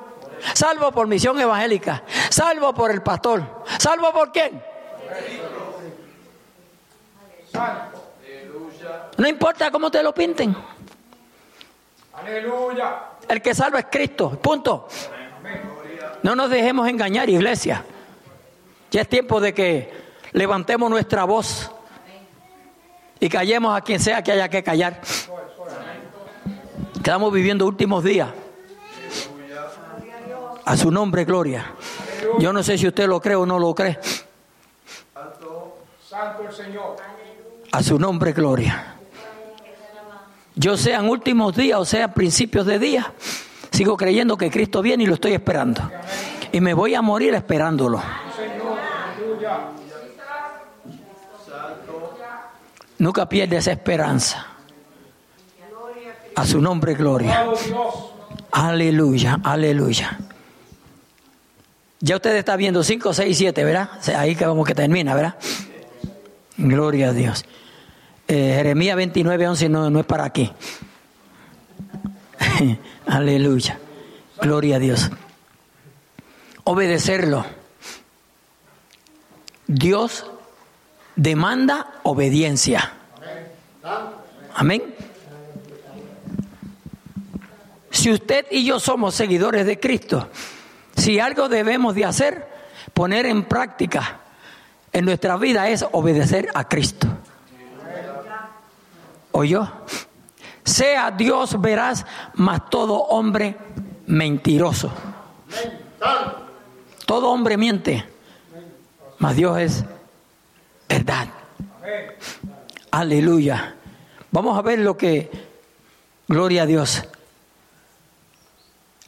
[0.53, 4.61] salvo por misión evangélica, salvo por el pastor, salvo por quién.
[9.17, 10.55] No importa cómo te lo pinten.
[12.13, 13.03] Aleluya.
[13.27, 14.87] El que salva es Cristo, punto.
[16.23, 17.83] No nos dejemos engañar, iglesia.
[18.91, 19.93] Ya es tiempo de que
[20.33, 21.71] levantemos nuestra voz
[23.19, 25.01] y callemos a quien sea que haya que callar.
[26.95, 28.29] Estamos viviendo últimos días.
[30.71, 31.73] A su nombre, gloria.
[32.39, 33.99] Yo no sé si usted lo cree o no lo cree.
[36.07, 36.95] Santo el Señor.
[37.73, 38.95] A su nombre, gloria.
[40.55, 43.11] Yo sean últimos días o sea principios de día,
[43.69, 45.91] sigo creyendo que Cristo viene y lo estoy esperando.
[46.53, 48.01] Y me voy a morir esperándolo.
[52.97, 54.47] Nunca pierde esa esperanza.
[56.33, 57.45] A su nombre, gloria.
[58.53, 60.17] Aleluya, aleluya.
[62.01, 63.89] Ya usted está viendo 5, 6, 7, ¿verdad?
[64.17, 65.35] Ahí que como que termina, ¿verdad?
[66.57, 67.45] Gloria a Dios.
[68.27, 70.51] Eh, Jeremías 29, 11 no, no es para aquí.
[73.05, 73.79] Aleluya.
[74.41, 75.11] Gloria a Dios.
[76.63, 77.45] Obedecerlo.
[79.67, 80.25] Dios
[81.15, 82.93] demanda obediencia.
[84.55, 84.95] Amén.
[87.91, 90.29] Si usted y yo somos seguidores de Cristo,
[91.01, 92.47] si algo debemos de hacer,
[92.93, 94.19] poner en práctica
[94.93, 97.07] en nuestra vida es obedecer a Cristo.
[99.31, 99.67] ¿O yo?
[100.63, 103.55] Sea Dios veraz, mas todo hombre
[104.05, 104.91] mentiroso.
[107.07, 108.05] Todo hombre miente,
[109.17, 109.85] mas Dios es
[110.87, 111.27] verdad.
[112.91, 113.75] Aleluya.
[114.29, 115.31] Vamos a ver lo que,
[116.27, 117.03] gloria a Dios,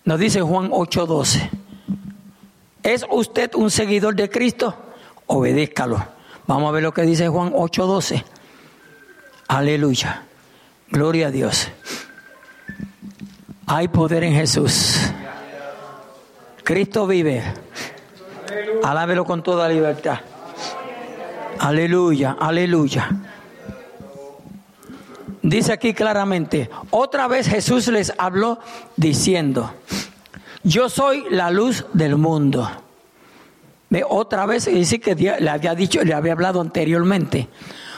[0.06, 1.63] nos dice Juan 8:12.
[2.84, 4.76] ¿Es usted un seguidor de Cristo?
[5.28, 6.06] Obedézcalo.
[6.46, 8.24] Vamos a ver lo que dice Juan 8:12.
[9.48, 10.24] Aleluya.
[10.90, 11.70] Gloria a Dios.
[13.66, 15.00] Hay poder en Jesús.
[16.64, 17.44] Cristo vive.
[18.84, 20.20] Alábelo con toda libertad.
[21.60, 23.10] Aleluya, aleluya.
[25.42, 28.60] Dice aquí claramente, otra vez Jesús les habló
[28.96, 29.74] diciendo,
[30.64, 32.70] yo soy la luz del mundo.
[33.90, 34.04] ¿Ve?
[34.08, 37.48] Otra vez dice que le había dicho, le había hablado anteriormente.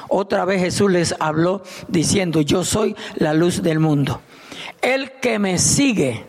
[0.10, 4.22] Otra vez Jesús les habló diciendo, yo soy la luz del mundo.
[4.82, 6.26] El que me sigue,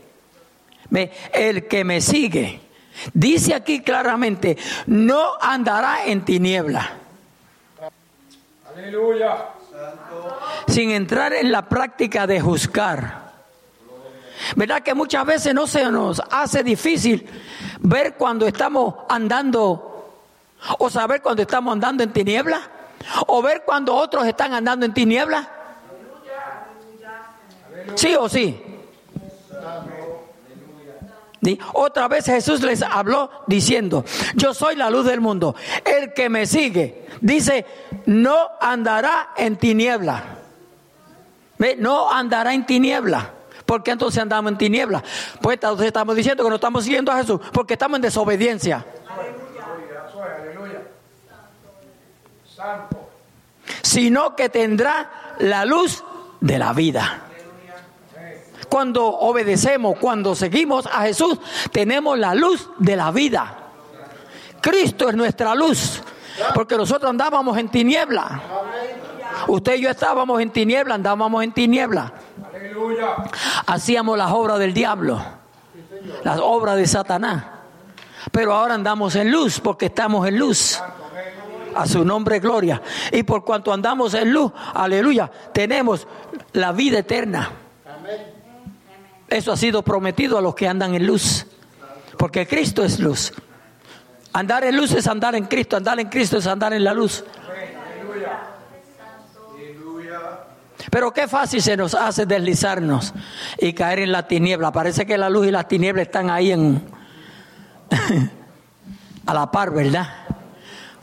[0.91, 1.11] ¿ve?
[1.33, 2.61] el que me sigue,
[3.13, 6.91] dice aquí claramente, no andará en tiniebla.
[8.75, 9.49] Aleluya.
[10.69, 13.26] Sin entrar en la práctica de juzgar.
[14.55, 17.29] ¿Verdad que muchas veces no se nos hace difícil
[17.81, 20.13] ver cuando estamos andando
[20.79, 22.61] o saber cuando estamos andando en tiniebla?
[23.27, 25.49] ¿O ver cuando otros están andando en tiniebla?
[27.95, 28.63] ¿Sí o sí?
[31.75, 34.05] Otra vez Jesús les habló diciendo,
[34.35, 35.55] yo soy la luz del mundo.
[35.85, 37.65] El que me sigue, dice,
[38.07, 40.25] no andará en tiniebla.
[41.79, 43.36] No andará en tiniebla.
[43.67, 45.03] ¿Por qué entonces andamos en tiniebla?
[45.43, 48.87] Pues entonces estamos diciendo que no estamos siguiendo a Jesús porque estamos en desobediencia.
[53.83, 56.05] Sino que tendrá la luz
[56.41, 57.23] de la vida.
[58.69, 61.39] Cuando obedecemos, cuando seguimos a Jesús,
[61.73, 63.59] tenemos la luz de la vida.
[64.61, 66.03] Cristo es nuestra luz,
[66.55, 68.43] porque nosotros andábamos en tiniebla.
[69.49, 72.13] Usted y yo estábamos en tiniebla, andábamos en tiniebla.
[73.67, 75.23] Hacíamos las obras del diablo,
[76.25, 77.45] las obras de Satanás.
[78.33, 80.81] Pero ahora andamos en luz porque estamos en luz.
[81.75, 82.81] A su nombre, gloria.
[83.13, 86.07] Y por cuanto andamos en luz, aleluya, tenemos
[86.53, 87.51] la vida eterna.
[89.29, 91.47] Eso ha sido prometido a los que andan en luz.
[92.17, 93.33] Porque Cristo es luz.
[94.33, 95.77] Andar en luz es andar en Cristo.
[95.77, 97.25] Andar en Cristo es andar en la luz.
[100.91, 103.15] Pero qué fácil se nos hace deslizarnos
[103.59, 104.73] y caer en la tiniebla.
[104.73, 106.83] Parece que la luz y las tinieblas están ahí en
[109.27, 110.07] a la par, ¿verdad?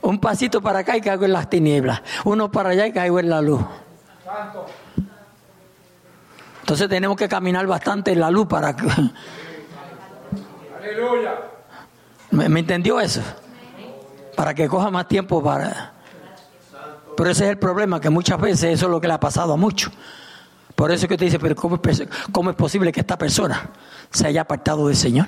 [0.02, 2.02] Un pasito para acá y caigo en las tinieblas.
[2.26, 3.62] Uno para allá y caigo en la luz.
[6.62, 8.88] Entonces tenemos que caminar bastante en la luz para que...
[10.80, 11.36] Aleluya.
[12.32, 13.22] ¿Me, entendió eso?
[14.36, 15.94] Para que coja más tiempo para...
[17.16, 19.54] Pero ese es el problema, que muchas veces eso es lo que le ha pasado
[19.54, 19.92] a muchos.
[20.76, 23.70] Por eso es que usted dice, pero ¿cómo es, ¿cómo es posible que esta persona
[24.12, 25.28] se haya apartado del Señor?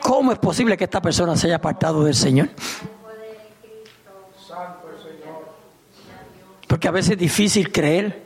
[0.00, 2.48] ¿Cómo es posible que esta persona se haya apartado del Señor?
[6.66, 8.24] Porque a veces es difícil creer.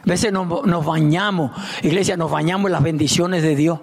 [0.00, 1.50] A veces nos, bañamos,
[1.82, 3.80] iglesia, nos bañamos en las bendiciones de Dios.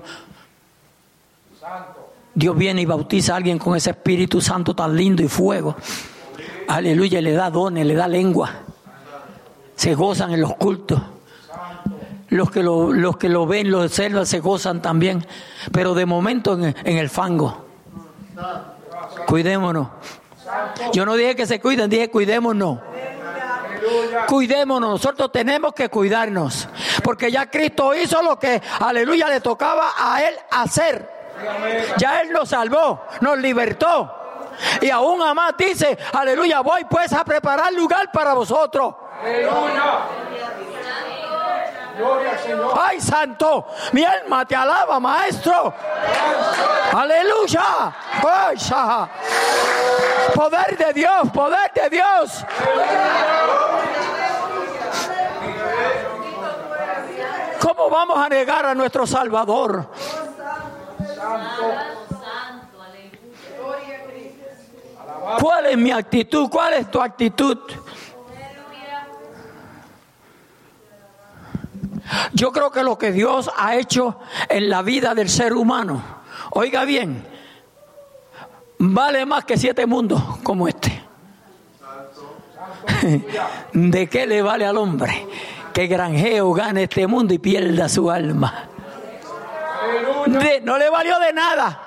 [2.35, 5.75] Dios viene y bautiza a alguien con ese Espíritu Santo tan lindo y fuego.
[6.67, 8.49] Aleluya, le da dones, le da lengua.
[9.75, 11.01] Se gozan en los cultos.
[12.29, 15.25] Los que lo, los que lo ven, los observan, se gozan también.
[15.71, 17.65] Pero de momento en, en el fango.
[19.27, 19.87] Cuidémonos.
[20.93, 22.79] Yo no dije que se cuiden, dije cuidémonos.
[24.27, 26.67] Cuidémonos, nosotros tenemos que cuidarnos.
[27.03, 31.22] Porque ya Cristo hizo lo que, aleluya, le tocaba a él hacer.
[31.97, 34.19] Ya Él nos salvó, nos libertó.
[34.81, 38.95] Y aún más dice, aleluya, voy pues a preparar lugar para vosotros.
[39.21, 40.23] Aleluya.
[42.75, 45.73] Ay, santo, mi alma te alaba, maestro.
[46.91, 47.93] Aleluya.
[50.33, 52.45] Poder de Dios, poder de Dios.
[57.59, 59.87] ¿Cómo vamos a negar a nuestro Salvador?
[65.39, 66.49] ¿Cuál es mi actitud?
[66.49, 67.57] ¿Cuál es tu actitud?
[72.33, 74.19] Yo creo que lo que Dios ha hecho
[74.49, 76.03] en la vida del ser humano,
[76.51, 77.25] oiga bien,
[78.77, 81.01] vale más que siete mundos como este.
[83.73, 85.27] ¿De qué le vale al hombre
[85.73, 88.69] que granjeo gane este mundo y pierda su alma?
[90.63, 91.81] No le valió de nada.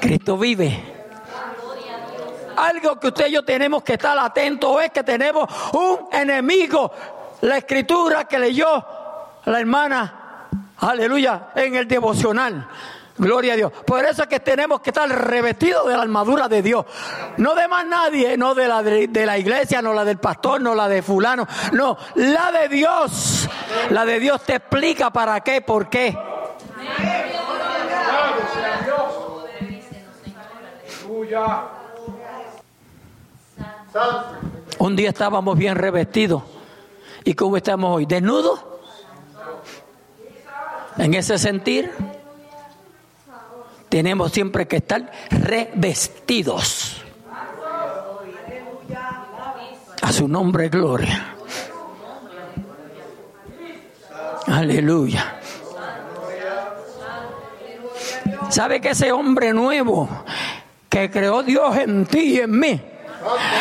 [0.00, 0.94] Cristo vive.
[2.56, 6.90] Algo que usted y yo tenemos que estar atentos es que tenemos un enemigo.
[7.42, 8.84] La escritura que leyó
[9.44, 10.48] la hermana,
[10.78, 12.66] aleluya, en el devocional.
[13.18, 13.72] Gloria a Dios.
[13.86, 16.84] Por eso es que tenemos que estar revestidos de la armadura de Dios.
[17.38, 20.74] No de más nadie, no de la de, la iglesia, no la del pastor, no
[20.74, 21.46] la de fulano.
[21.72, 23.48] No, la de Dios.
[23.90, 26.16] La de Dios te explica para qué, por qué.
[34.78, 36.42] Un día estábamos bien revestidos.
[37.24, 38.06] ¿Y cómo estamos hoy?
[38.06, 38.62] ¿Desnudos?
[40.98, 41.92] En ese sentir,
[43.88, 47.02] tenemos siempre que estar revestidos.
[50.02, 51.34] A su nombre, gloria.
[54.46, 55.40] Aleluya.
[58.48, 60.08] ¿Sabe que ese hombre nuevo
[60.88, 62.80] que creó Dios en ti y en mí?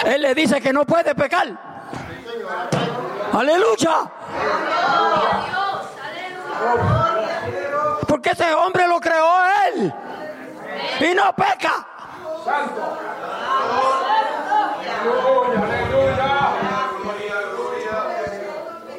[0.06, 1.48] Él le dice que no puede pecar.
[3.34, 4.12] Aleluya.
[8.08, 9.28] Porque ese hombre lo creó
[9.68, 9.94] él.
[11.00, 11.88] Y no peca.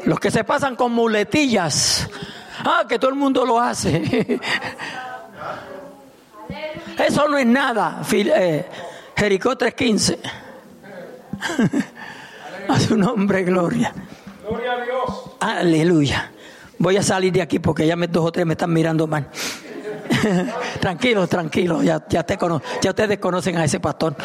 [0.05, 2.09] Los que se pasan con muletillas.
[2.64, 4.41] Ah, que todo el mundo lo hace.
[6.99, 8.03] Eso no es nada.
[8.12, 8.64] Eh,
[9.16, 10.18] Jericó 3.15.
[12.68, 13.93] a su nombre, gloria.
[14.49, 15.30] Gloria a Dios.
[15.41, 16.32] Aleluya.
[16.78, 19.28] Voy a salir de aquí porque ya me, dos o tres me están mirando mal.
[20.81, 22.39] tranquilo, tranquilo, ya, ya, te
[22.83, 24.14] ya ustedes conocen a ese pastor.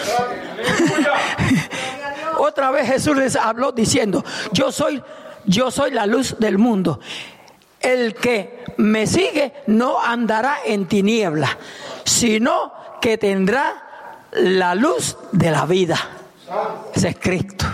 [2.38, 5.02] Otra vez Jesús les habló diciendo, yo soy,
[5.46, 7.00] yo soy la luz del mundo.
[7.80, 11.58] El que me sigue no andará en tiniebla,
[12.04, 15.98] sino que tendrá la luz de la vida.
[16.94, 17.66] Ese es Cristo.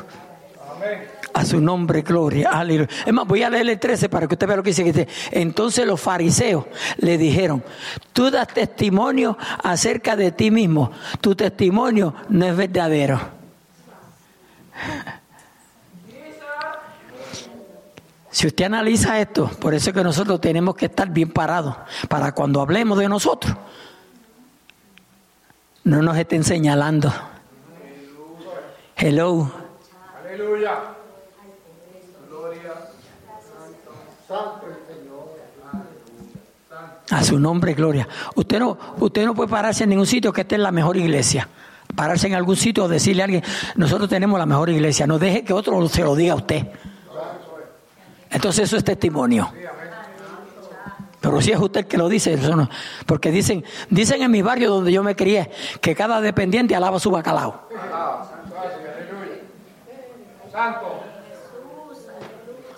[1.37, 2.49] A su nombre, gloria.
[2.53, 2.89] Aleluya.
[3.05, 5.07] Es más, voy a leer el 13 para que usted vea lo que dice.
[5.29, 6.65] Entonces los fariseos
[6.97, 7.63] le dijeron,
[8.11, 10.91] tú das testimonio acerca de ti mismo.
[11.21, 13.19] Tu testimonio no es verdadero.
[18.31, 21.75] Si usted analiza esto, por eso es que nosotros tenemos que estar bien parados
[22.07, 23.55] para cuando hablemos de nosotros,
[25.83, 27.13] no nos estén señalando.
[28.95, 29.51] Hello.
[30.23, 30.96] Aleluya.
[37.09, 38.07] A su nombre, gloria.
[38.35, 41.47] Usted no, usted no puede pararse en ningún sitio que esté en la mejor iglesia.
[41.95, 43.43] Pararse en algún sitio o decirle a alguien,
[43.75, 45.07] nosotros tenemos la mejor iglesia.
[45.07, 46.67] No deje que otro se lo diga a usted.
[48.29, 49.49] Entonces eso es testimonio.
[51.21, 52.69] Pero si es usted el que lo dice, eso no.
[53.05, 55.49] Porque dicen, dicen en mi barrio donde yo me crié
[55.81, 57.67] que cada dependiente alaba su bacalao.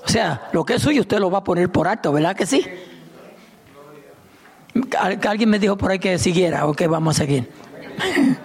[0.09, 2.47] O sea, lo que es suyo usted lo va a poner por alto, ¿verdad que
[2.47, 2.65] sí?
[4.99, 7.47] Alguien me dijo por ahí que siguiera, ok, vamos a seguir.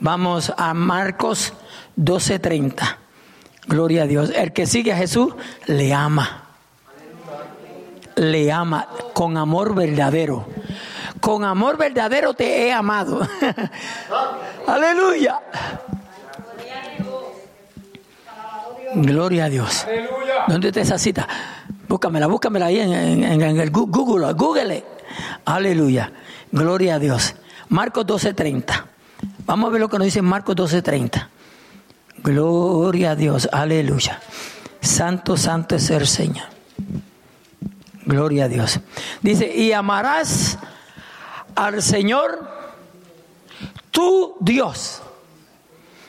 [0.00, 1.52] Vamos a Marcos
[1.96, 2.96] 12:30.
[3.66, 4.30] Gloria a Dios.
[4.30, 5.34] El que sigue a Jesús
[5.66, 6.44] le ama
[8.16, 10.46] le ama con amor verdadero.
[11.20, 13.26] Con amor verdadero te he amado.
[14.66, 15.40] Aleluya.
[18.94, 19.86] Gloria a Dios.
[20.48, 21.28] ¿Dónde está esa cita?
[21.88, 24.84] Búscamela, búscamela ahí en, el Google, Google.
[25.44, 26.12] Aleluya.
[26.52, 27.34] Gloria a Dios.
[27.68, 28.84] Marcos 12:30.
[29.46, 31.28] Vamos a ver lo que nos dice Marcos 12:30.
[32.18, 33.48] Gloria a Dios.
[33.52, 34.20] Aleluya.
[34.80, 36.46] Santo, santo es el Señor.
[38.04, 38.80] Gloria a Dios.
[39.20, 40.58] Dice, y amarás
[41.54, 42.48] al Señor
[43.90, 45.02] tu Dios.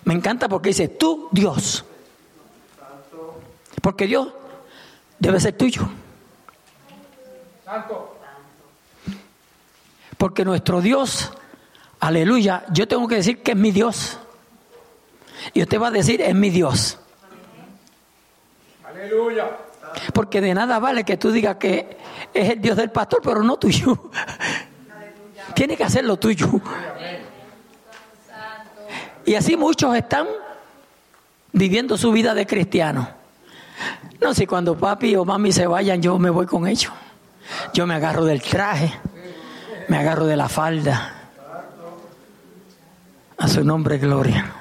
[0.06, 1.86] Me encanta porque dice, tu Dios.
[3.90, 4.28] Porque Dios
[5.18, 5.82] debe ser tuyo.
[10.16, 11.32] Porque nuestro Dios,
[12.00, 14.20] aleluya, yo tengo que decir que es mi Dios.
[15.56, 17.00] Y usted va a decir, es mi Dios.
[18.88, 19.58] Aleluya.
[20.14, 21.98] Porque de nada vale que tú digas que
[22.32, 24.12] es el Dios del pastor, pero no tuyo.
[25.56, 26.48] Tiene que hacerlo tuyo.
[29.26, 30.28] Y así muchos están
[31.54, 33.18] viviendo su vida de cristiano.
[34.22, 36.92] No, si cuando papi o mami se vayan, yo me voy con ellos.
[37.74, 38.94] Yo me agarro del traje,
[39.88, 41.16] me agarro de la falda.
[43.38, 44.54] A su nombre, gloria.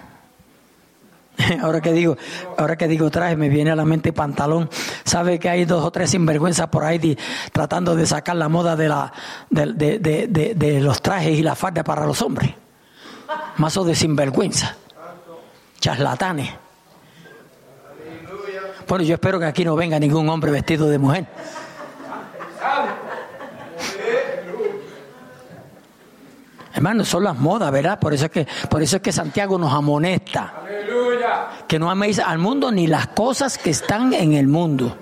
[1.62, 2.16] Ahora que digo,
[2.57, 4.69] ahora que digo traje, me viene a la mente pantalón.
[5.05, 7.16] Sabe que hay dos o tres sinvergüenzas por ahí
[7.53, 9.12] tratando de sacar la moda de, la,
[9.51, 12.51] de, de, de, los trajes y la falda para los hombres.
[13.57, 14.77] Mazo de sinvergüenza.
[15.81, 16.51] Charlatanes.
[18.87, 21.26] Bueno, yo espero que aquí no venga ningún hombre vestido de mujer.
[26.79, 27.99] Hermano, son las modas, ¿verdad?
[27.99, 30.55] Por eso es que, por eso es que Santiago nos amonesta.
[31.66, 34.97] Que no améis al mundo ni las cosas que están en el mundo.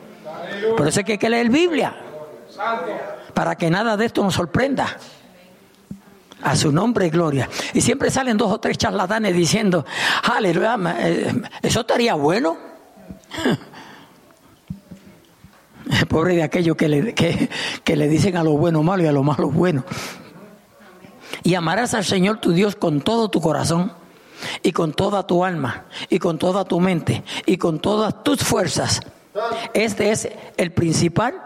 [0.75, 1.95] Por eso es que hay que leer Biblia.
[3.35, 4.97] Para que nada de esto nos sorprenda.
[6.43, 7.49] A su nombre, gloria.
[7.75, 9.85] Y siempre salen dos o tres charlatanes diciendo,
[10.23, 12.57] aleluya, eh, eso estaría bueno.
[16.09, 17.49] Pobre de aquellos que le, que,
[17.85, 19.85] que le dicen a lo bueno malo y a lo malo bueno.
[21.43, 23.93] Y amarás al Señor tu Dios con todo tu corazón
[24.63, 29.01] y con toda tu alma y con toda tu mente y con todas tus fuerzas.
[29.75, 31.43] Este es el principal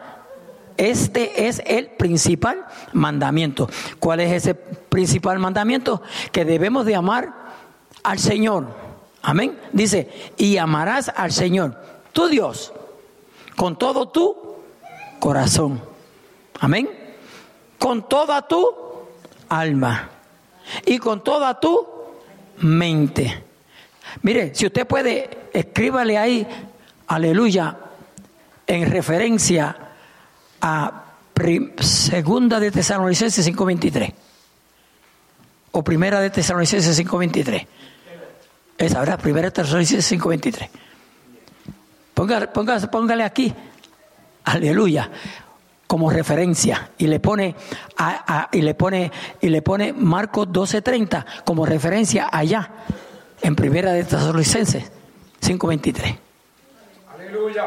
[0.80, 2.64] este es el principal
[2.94, 3.68] mandamiento.
[3.98, 6.00] ¿Cuál es ese principal mandamiento?
[6.32, 7.34] Que debemos de amar
[8.02, 8.68] al Señor.
[9.22, 9.58] Amén.
[9.72, 11.76] Dice, y amarás al Señor,
[12.12, 12.72] tu Dios,
[13.56, 14.36] con todo tu
[15.18, 15.82] corazón.
[16.58, 16.88] Amén.
[17.78, 18.68] Con toda tu
[19.48, 20.08] alma
[20.86, 21.86] y con toda tu
[22.58, 23.44] mente.
[24.22, 26.46] Mire, si usted puede, escríbale ahí,
[27.06, 27.76] aleluya,
[28.66, 29.76] en referencia
[30.60, 31.04] a
[31.80, 34.12] segunda de Tesalonicenses 5.23
[35.72, 37.66] o primera de Tesalonicenses 5.23.
[38.80, 39.20] Esa, ¿verdad?
[39.20, 40.70] Primera de Tesalonicenses 5.23.
[42.14, 43.52] Póngale, póngale aquí,
[44.44, 45.10] aleluya
[45.86, 47.56] como referencia y le pone
[47.98, 49.10] a, y le pone
[49.40, 52.70] y le pone Marcos 12:30 como referencia allá
[53.42, 54.90] en Primera de Tesalonicenses
[55.42, 56.18] 5:23.
[57.14, 57.64] Aleluya.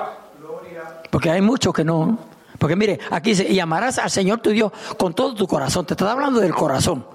[1.11, 2.17] Porque hay muchos que no
[2.57, 5.85] porque mire, aquí dice, y amarás al Señor tu Dios con todo tu corazón.
[5.85, 7.05] Te está hablando del corazón.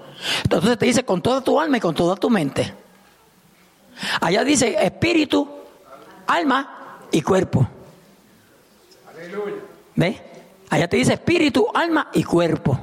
[0.43, 2.71] Entonces te dice con toda tu alma y con toda tu mente.
[4.21, 5.47] Allá dice espíritu,
[6.27, 7.67] alma y cuerpo.
[9.09, 9.55] Aleluya.
[9.95, 10.21] ¿Ve?
[10.69, 12.79] Allá te dice espíritu, alma y cuerpo.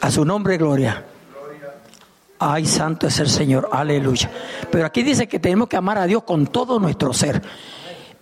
[0.00, 1.04] A su nombre, gloria.
[2.38, 4.30] Ay, santo es el Señor, aleluya.
[4.70, 7.42] Pero aquí dice que tenemos que amar a Dios con todo nuestro ser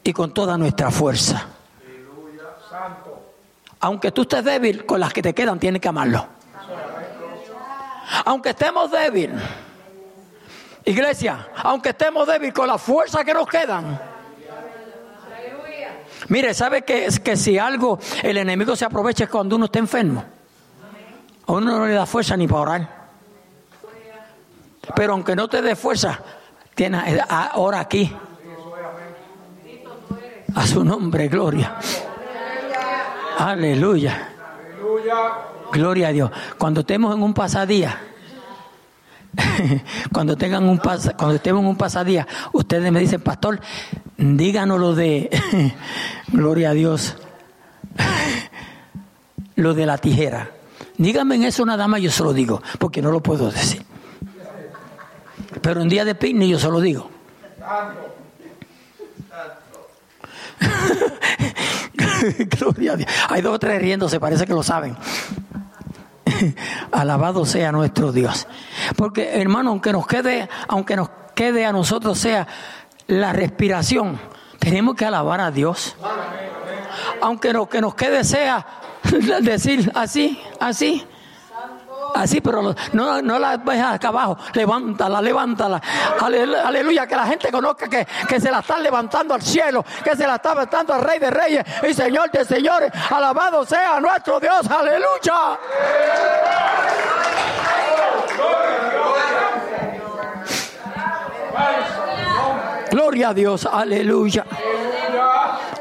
[0.03, 1.49] y con toda nuestra fuerza.
[3.81, 6.27] Aunque tú estés débil, con las que te quedan tienes que amarlo.
[8.25, 9.33] Aunque estemos débil,
[10.85, 14.15] iglesia, aunque estemos débil con la fuerza que nos quedan,
[16.29, 20.25] Mire, ¿sabe que, que si algo el enemigo se aprovecha es cuando uno está enfermo?
[21.47, 23.05] A uno no le da fuerza ni para orar.
[24.95, 26.19] Pero aunque no te dé fuerza,
[26.75, 28.15] tiene ahora aquí.
[30.55, 31.77] A su nombre, gloria.
[33.39, 34.29] Aleluya.
[35.73, 36.31] Gloria a Dios.
[36.57, 38.14] Cuando estemos en un pasadía,
[40.13, 43.61] cuando tengan un cuando estemos en un pasadía, ustedes me dicen, pastor,
[44.17, 45.31] díganos lo de,
[46.29, 47.17] gloria a Dios,
[49.57, 50.51] lo de la tijera.
[50.97, 53.83] Díganme en eso nada más, yo se lo digo, porque no lo puedo decir.
[55.61, 57.11] Pero un día de picnic yo se lo digo.
[63.29, 64.97] Hay dos o tres riéndose, parece que lo saben.
[66.93, 68.47] Alabado sea nuestro Dios.
[68.97, 72.47] Porque, hermano, aunque nos quede, aunque nos quede a nosotros sea
[73.07, 74.19] la respiración,
[74.59, 75.97] tenemos que alabar a Dios.
[77.21, 78.67] Aunque lo que nos quede sea
[79.43, 81.05] decir así, así.
[82.15, 84.39] Así, pero no, la dejas acá abajo.
[84.53, 85.81] Levántala, levántala.
[86.21, 90.27] Aleluya, que la gente conozca que, que se la están levantando al cielo, que se
[90.27, 92.93] la está levantando al Rey de Reyes y Señor de Señores.
[93.11, 94.71] Alabado sea nuestro Dios.
[94.71, 95.59] Aleluya.
[102.91, 104.47] Gloria a Dios, aleluya.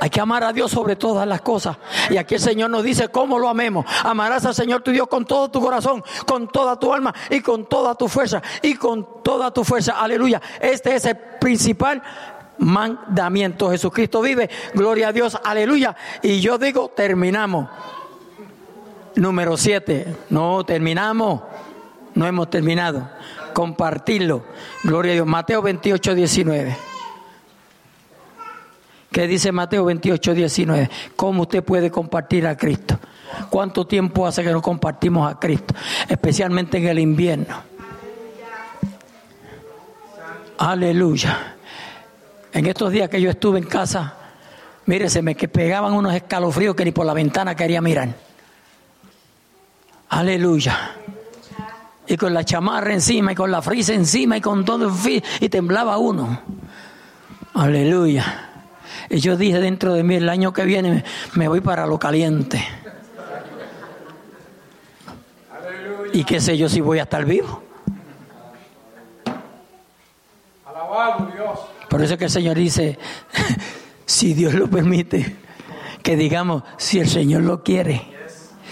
[0.04, 1.78] Hay que amar a Dios sobre todas las cosas.
[2.10, 3.86] Y aquí el Señor nos dice cómo lo amemos.
[4.04, 7.68] Amarás al Señor tu Dios con todo tu corazón, con toda tu alma y con
[7.70, 8.41] toda tu fuerza.
[8.62, 10.01] Y con toda tu fuerza.
[10.01, 10.41] Aleluya.
[10.60, 12.04] Este es el principal
[12.58, 13.72] mandamiento.
[13.72, 14.49] Jesucristo vive.
[14.74, 15.38] Gloria a Dios.
[15.41, 15.95] Aleluya.
[16.22, 17.70] Y yo digo, terminamos.
[19.16, 20.18] Número siete.
[20.30, 21.43] No, terminamos.
[22.14, 23.10] No hemos terminado.
[23.54, 24.43] Compartirlo.
[24.84, 25.28] Gloria a Dios.
[25.28, 26.93] Mateo 28, 19.
[29.14, 30.89] ¿Qué dice Mateo 28, 19?
[31.16, 32.99] ¿Cómo usted puede compartir a Cristo?
[33.51, 35.76] ¿Cuánto tiempo hace que no compartimos a Cristo?
[36.09, 37.55] Especialmente en el invierno.
[40.57, 41.57] Aleluya.
[42.51, 44.16] En estos días que yo estuve en casa,
[44.88, 48.09] mire, se me pegaban unos escalofríos que ni por la ventana quería mirar.
[50.09, 50.95] Aleluya.
[52.07, 54.91] Y con la chamarra encima, y con la frisa encima, y con todo,
[55.39, 56.41] y temblaba uno.
[57.53, 58.53] Aleluya.
[59.14, 61.03] Y yo dije dentro de mí, el año que viene
[61.36, 62.66] me voy para lo caliente.
[66.14, 67.61] Y qué sé yo si voy a estar vivo.
[70.66, 71.59] Alabado Dios.
[71.88, 72.97] Por eso que el Señor dice,
[74.07, 75.36] si Dios lo permite,
[76.01, 78.01] que digamos, si el Señor lo quiere,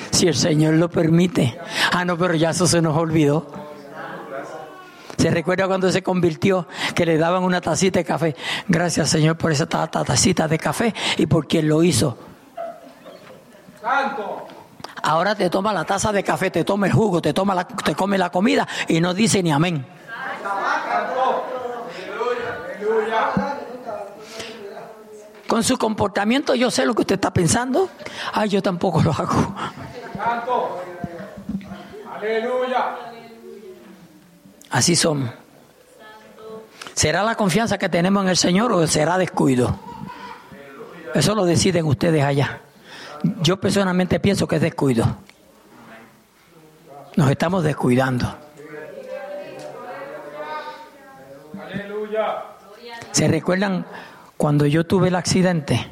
[0.09, 1.55] si el Señor lo permite.
[1.91, 3.60] Ah, no, pero ya eso se nos olvidó.
[5.21, 6.65] ¿Se recuerda cuando se convirtió
[6.95, 8.35] que le daban una tacita de café?
[8.67, 12.17] Gracias Señor por esa tacita de café y por quien lo hizo.
[15.03, 17.93] Ahora te toma la taza de café, te toma el jugo, te, toma la, te
[17.93, 19.85] come la comida y no dice ni amén.
[25.45, 27.89] Con su comportamiento yo sé lo que usted está pensando.
[28.33, 29.53] Ay, yo tampoco lo hago.
[32.11, 33.10] Aleluya.
[34.71, 35.29] Así somos.
[36.93, 39.77] ¿Será la confianza que tenemos en el Señor o será descuido?
[41.13, 42.61] Eso lo deciden ustedes allá.
[43.41, 45.05] Yo personalmente pienso que es descuido.
[47.15, 48.33] Nos estamos descuidando.
[53.11, 53.85] ¿Se recuerdan
[54.37, 55.91] cuando yo tuve el accidente?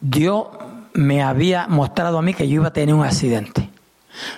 [0.00, 0.46] Dios
[0.94, 3.70] me había mostrado a mí que yo iba a tener un accidente.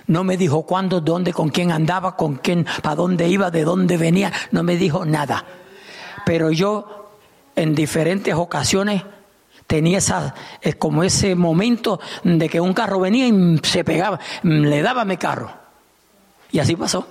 [0.06, 3.96] No me dijo cuándo, dónde, con quién andaba, con quién, para dónde iba, de dónde
[3.96, 4.32] venía.
[4.50, 5.44] No me dijo nada.
[6.24, 7.10] Pero yo
[7.54, 9.02] en diferentes ocasiones
[9.66, 14.82] tenía esa, eh, como ese momento de que un carro venía y se pegaba, le
[14.82, 15.50] daba mi carro.
[16.52, 17.06] Y así pasó.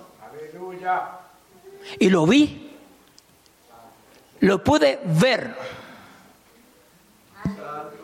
[2.00, 2.72] Y lo vi.
[4.40, 5.56] Lo pude ver.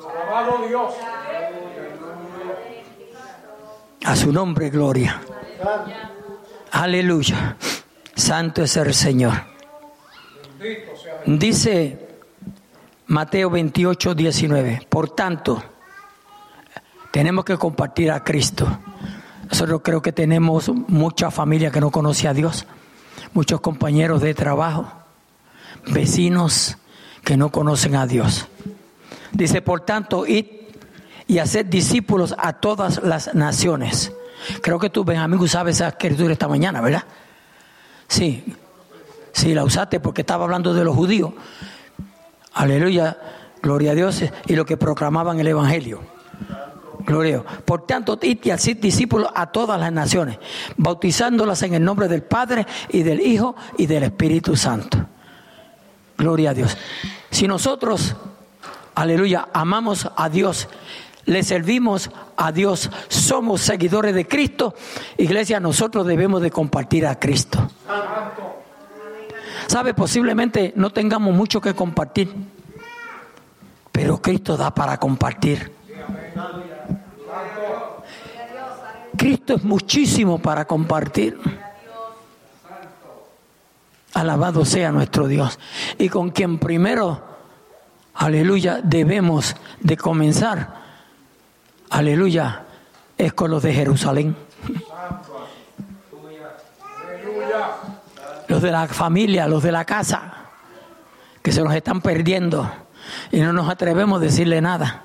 [0.09, 0.93] Alabado Dios.
[4.04, 5.22] A su nombre, gloria.
[6.72, 7.58] Aleluya.
[8.16, 9.34] Santo es el Señor.
[11.26, 12.10] Dice
[13.08, 14.88] Mateo 28, 19.
[14.89, 15.64] Por tanto,
[17.12, 18.68] tenemos que compartir a Cristo.
[19.49, 22.66] Nosotros creo que tenemos mucha familia que no conoce a Dios,
[23.34, 24.91] muchos compañeros de trabajo,
[25.88, 26.78] vecinos
[27.24, 28.47] que no conocen a Dios.
[29.32, 30.61] Dice, por tanto, id
[31.32, 34.12] y hacer discípulos a todas las naciones.
[34.62, 37.06] Creo que tú, Benjamín, usabas esa escritura esta mañana, ¿verdad?
[38.10, 38.54] Sí,
[39.32, 41.32] sí, la usaste porque estaba hablando de los judíos.
[42.52, 43.18] Aleluya,
[43.64, 46.02] gloria a Dios, y lo que proclamaban el Evangelio.
[47.00, 47.42] Gloria.
[47.44, 50.38] Por tanto, y hacer discípulos a todas las naciones,
[50.76, 54.98] bautizándolas en el nombre del Padre y del Hijo y del Espíritu Santo.
[56.18, 56.78] Gloria a Dios.
[57.30, 58.18] Si nosotros,
[58.96, 60.68] aleluya, amamos a Dios
[61.32, 64.76] le servimos a Dios, somos seguidores de Cristo,
[65.18, 67.70] iglesia, nosotros debemos de compartir a Cristo.
[69.68, 69.94] ¿Sabe?
[69.94, 72.34] Posiblemente no tengamos mucho que compartir,
[73.94, 75.72] pero Cristo da para compartir.
[79.18, 81.40] Cristo es muchísimo para compartir.
[84.14, 85.58] Alabado sea nuestro Dios.
[85.98, 87.24] Y con quien primero,
[88.16, 90.81] aleluya, debemos de comenzar
[91.92, 92.64] aleluya,
[93.18, 94.36] es con los de Jerusalén.
[98.48, 100.34] Los de la familia, los de la casa,
[101.42, 102.70] que se nos están perdiendo
[103.32, 105.04] y no nos atrevemos a decirle nada.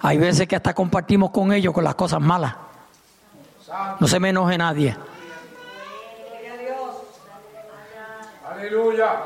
[0.00, 2.54] Hay veces que hasta compartimos con ellos con las cosas malas.
[3.98, 4.96] No se me enoje nadie.
[8.48, 9.22] Aleluya.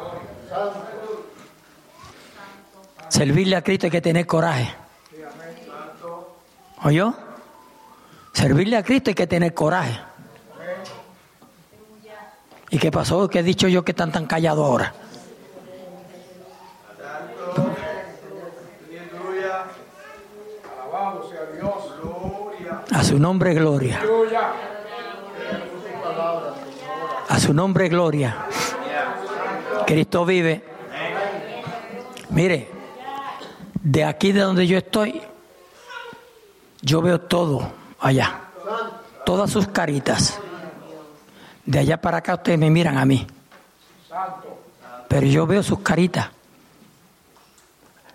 [3.08, 4.79] Servirle a Cristo hay que tener coraje.
[6.82, 7.14] ¿Oyó?
[8.32, 10.00] Servirle a Cristo hay que tener coraje.
[12.70, 13.28] ¿Y qué pasó?
[13.28, 14.94] ¿Qué he dicho yo que están tan callados ahora?
[22.92, 24.00] A su nombre gloria.
[27.28, 28.46] A su nombre gloria.
[29.86, 30.62] Cristo vive.
[32.30, 32.68] Mire,
[33.82, 35.20] de aquí de donde yo estoy,
[36.82, 38.40] yo veo todo allá.
[39.24, 40.38] Todas sus caritas.
[41.64, 43.26] De allá para acá ustedes me miran a mí.
[45.08, 46.28] Pero yo veo sus caritas.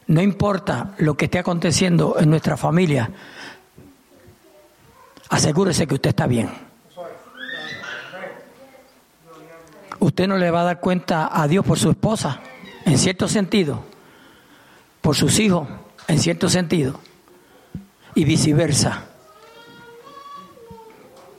[0.07, 3.09] No importa lo que esté aconteciendo en nuestra familia,
[5.29, 6.49] asegúrese que usted está bien.
[9.99, 12.39] Usted no le va a dar cuenta a Dios por su esposa,
[12.85, 13.83] en cierto sentido,
[15.01, 15.67] por sus hijos,
[16.07, 16.99] en cierto sentido,
[18.15, 19.03] y viceversa.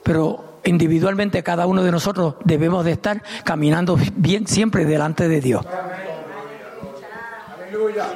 [0.03, 5.65] Pero individualmente cada uno de nosotros debemos de estar caminando bien siempre delante de Dios.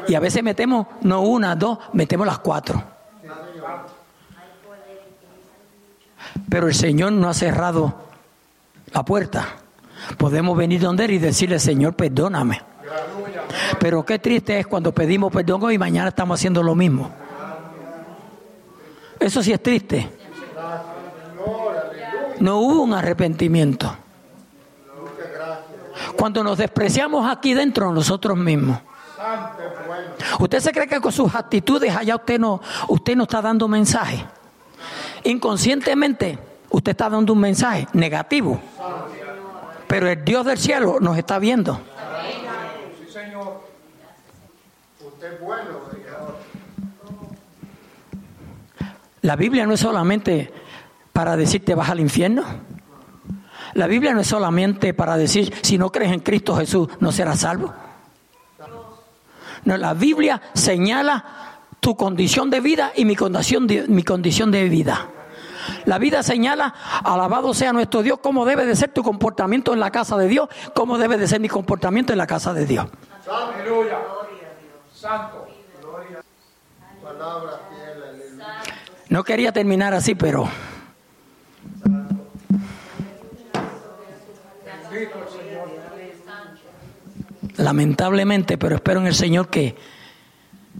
[0.08, 2.82] Y a veces metemos no una, dos, metemos las cuatro.
[6.50, 7.94] Pero el Señor no ha cerrado
[8.94, 9.48] la puerta.
[10.18, 12.62] Podemos venir donde Él y decirle, Señor, perdóname.
[13.80, 17.12] Pero qué triste es cuando pedimos perdón hoy y mañana estamos haciendo lo mismo.
[19.22, 20.10] Eso sí es triste.
[22.40, 23.96] No hubo un arrepentimiento.
[26.18, 28.80] Cuando nos despreciamos aquí dentro nosotros mismos.
[30.40, 34.26] ¿Usted se cree que con sus actitudes allá usted no, usted no está dando mensaje?
[35.24, 36.40] Inconscientemente
[36.72, 38.60] usted está dando un mensaje negativo.
[39.88, 41.80] Pero el Dios del cielo nos está viendo.
[42.98, 43.62] Sí, Señor.
[45.00, 45.92] Usted es bueno.
[49.22, 50.52] La Biblia no es solamente
[51.14, 52.44] para decirte vas al infierno.
[53.74, 57.42] La Biblia no es solamente para decir si no crees en Cristo Jesús no serás
[57.42, 57.74] salvo.
[59.64, 61.24] No, la Biblia señala
[61.80, 65.08] tu condición de vida y mi condición de, mi condición de vida.
[65.86, 69.92] La vida señala, alabado sea nuestro Dios, cómo debe de ser tu comportamiento en la
[69.92, 72.88] casa de Dios, cómo debe de ser mi comportamiento en la casa de Dios.
[73.28, 74.00] Aleluya.
[74.94, 75.48] Santo.
[77.04, 77.60] Palabra.
[79.12, 80.48] No quería terminar así, pero
[87.58, 89.76] lamentablemente, pero espero en el Señor que,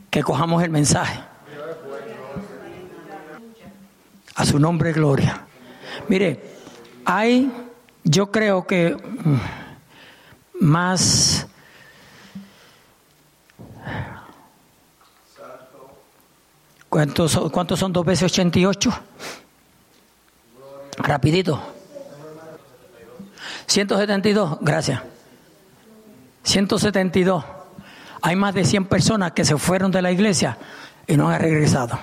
[0.10, 1.20] que cojamos el mensaje.
[4.36, 5.46] A su nombre, gloria.
[6.08, 6.40] Mire,
[7.04, 7.52] hay,
[8.06, 11.48] yo creo que mm, más...
[16.92, 18.92] ¿Cuántos, son- ¿Cuántos son dos veces 88?
[20.98, 21.58] Rapidito.
[23.66, 25.02] 172, gracias.
[26.44, 27.46] 172.
[28.22, 30.58] Hay más de 100 personas que se fueron de la iglesia
[31.08, 31.98] y no han regresado.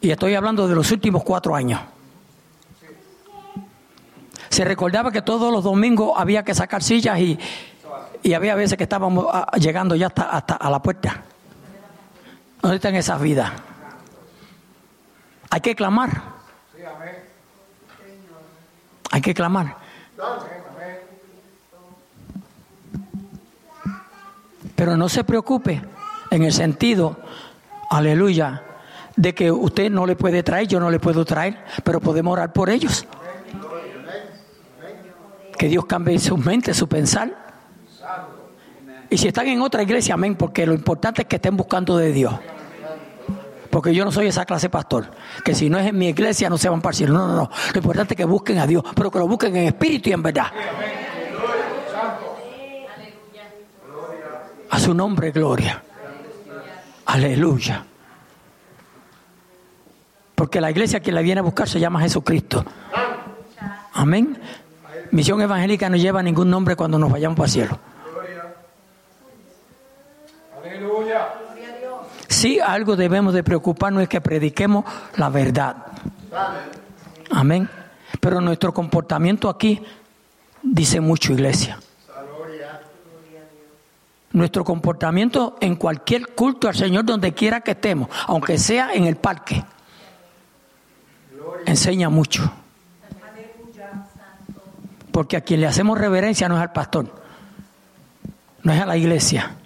[0.00, 1.80] Y estoy hablando de los últimos cuatro años.
[4.48, 7.38] Se recordaba que todos los domingos había que sacar sillas y,
[8.24, 11.22] y había veces que estábamos ah, llegando ya hasta, hasta a la puerta.
[12.60, 13.52] ¿Dónde están esas vidas?
[15.50, 16.10] Hay que clamar.
[19.10, 19.76] Hay que clamar.
[24.74, 25.82] Pero no se preocupe
[26.30, 27.16] en el sentido,
[27.90, 28.62] aleluya,
[29.16, 32.52] de que usted no le puede traer, yo no le puedo traer, pero podemos orar
[32.52, 33.04] por ellos.
[35.58, 37.48] Que Dios cambie su mente, su pensar.
[39.10, 42.12] Y si están en otra iglesia, amén, porque lo importante es que estén buscando de
[42.12, 42.34] Dios.
[43.70, 45.10] Porque yo no soy esa clase pastor,
[45.44, 47.14] que si no es en mi iglesia no se van para el cielo.
[47.14, 47.50] No, no, no.
[47.72, 50.22] Lo importante es que busquen a Dios, pero que lo busquen en espíritu y en
[50.22, 50.46] verdad.
[54.70, 55.82] A su nombre, gloria.
[57.06, 57.84] Aleluya.
[60.34, 62.64] Porque la iglesia que la viene a buscar se llama Jesucristo.
[63.92, 64.38] Amén.
[65.10, 67.78] Misión evangélica no lleva ningún nombre cuando nos vayamos para el cielo.
[70.62, 71.28] Aleluya.
[72.28, 74.84] Sí, algo debemos de preocuparnos es que prediquemos
[75.16, 75.76] la verdad.
[77.30, 77.68] Amén.
[78.20, 79.82] Pero nuestro comportamiento aquí
[80.62, 81.78] dice mucho, iglesia.
[84.32, 89.16] Nuestro comportamiento en cualquier culto al Señor donde quiera que estemos, aunque sea en el
[89.16, 89.64] parque.
[91.64, 92.52] enseña mucho.
[95.10, 97.06] Porque a quien le hacemos reverencia no es al pastor,
[98.62, 99.56] no es a la iglesia.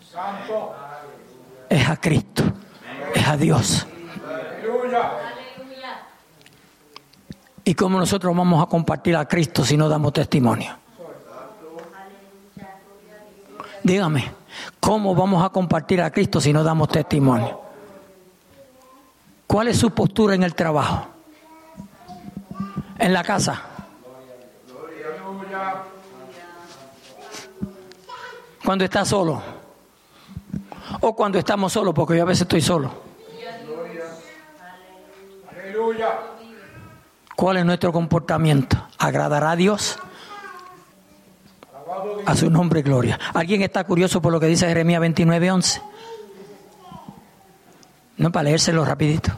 [1.73, 2.45] Es a Cristo,
[3.15, 3.87] es a Dios.
[7.65, 10.77] ¿Y cómo nosotros vamos a compartir a Cristo si no damos testimonio?
[13.83, 14.33] Dígame,
[14.81, 17.61] ¿cómo vamos a compartir a Cristo si no damos testimonio?
[19.47, 21.07] ¿Cuál es su postura en el trabajo?
[22.99, 23.63] En la casa.
[28.65, 29.62] Cuando está solo.
[31.01, 32.93] O cuando estamos solos, porque yo a veces estoy solo.
[35.51, 36.09] Aleluya.
[37.37, 38.89] ¿Cuál es nuestro comportamiento?
[38.99, 39.99] ¿Agradará a Dios?
[42.25, 43.19] A su nombre, gloria.
[43.35, 45.83] ¿Alguien está curioso por lo que dice Jeremías 29, 11?
[48.19, 49.33] No, para leérselo rapidito.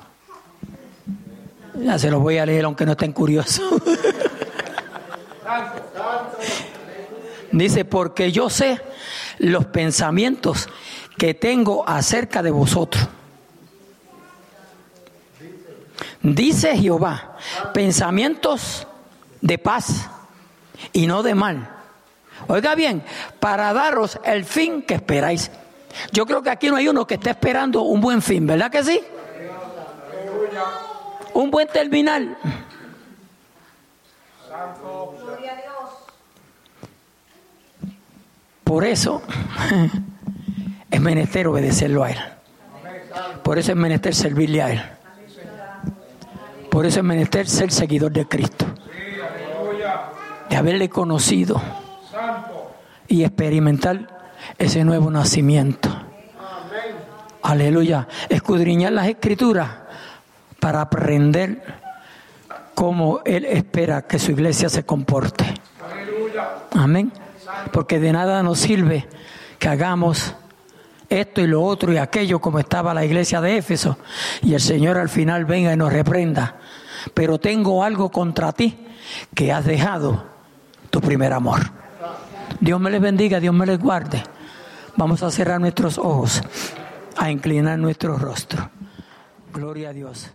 [1.77, 3.65] Ya se lo voy a leer aunque no estén curiosos.
[7.53, 8.81] Dice, porque yo sé
[9.39, 10.69] los pensamientos
[11.17, 13.09] que tengo acerca de vosotros.
[16.23, 17.37] Dice Jehová,
[17.73, 18.87] pensamientos
[19.41, 20.09] de paz
[20.93, 21.71] y no de mal.
[22.49, 23.03] Oiga bien,
[23.41, 25.51] para daros el fin que esperáis.
[26.13, 28.83] Yo creo que aquí no hay uno que esté esperando un buen fin, ¿verdad que
[28.83, 29.01] sí?
[31.35, 32.37] Un buen terminal.
[38.65, 39.23] Por eso
[40.95, 42.19] es menester obedecerlo a Él.
[43.43, 44.83] Por eso es menester servirle a Él.
[46.71, 48.65] Por eso es menester ser seguidor de Cristo.
[50.49, 51.61] De haberle conocido
[53.09, 54.07] y experimentar
[54.57, 55.89] ese nuevo nacimiento.
[57.43, 58.07] Aleluya.
[58.29, 59.69] Escudriñar las escrituras
[60.61, 61.61] para aprender
[62.77, 65.45] cómo Él espera que su iglesia se comporte.
[66.71, 67.13] Amén.
[67.73, 69.09] Porque de nada nos sirve
[69.59, 70.37] que hagamos
[71.09, 73.99] esto y lo otro y aquello como estaba la iglesia de Éfeso
[74.43, 76.57] y el Señor al final venga y nos reprenda.
[77.13, 78.79] Pero tengo algo contra ti
[79.35, 80.25] que has dejado
[80.91, 81.61] tu primer amor.
[82.61, 84.23] Dios me les bendiga, Dios me les guarde.
[84.97, 86.41] Vamos a cerrar nuestros ojos,
[87.17, 88.71] a inclinar nuestro rostro.
[89.53, 90.23] Gloria a Dios.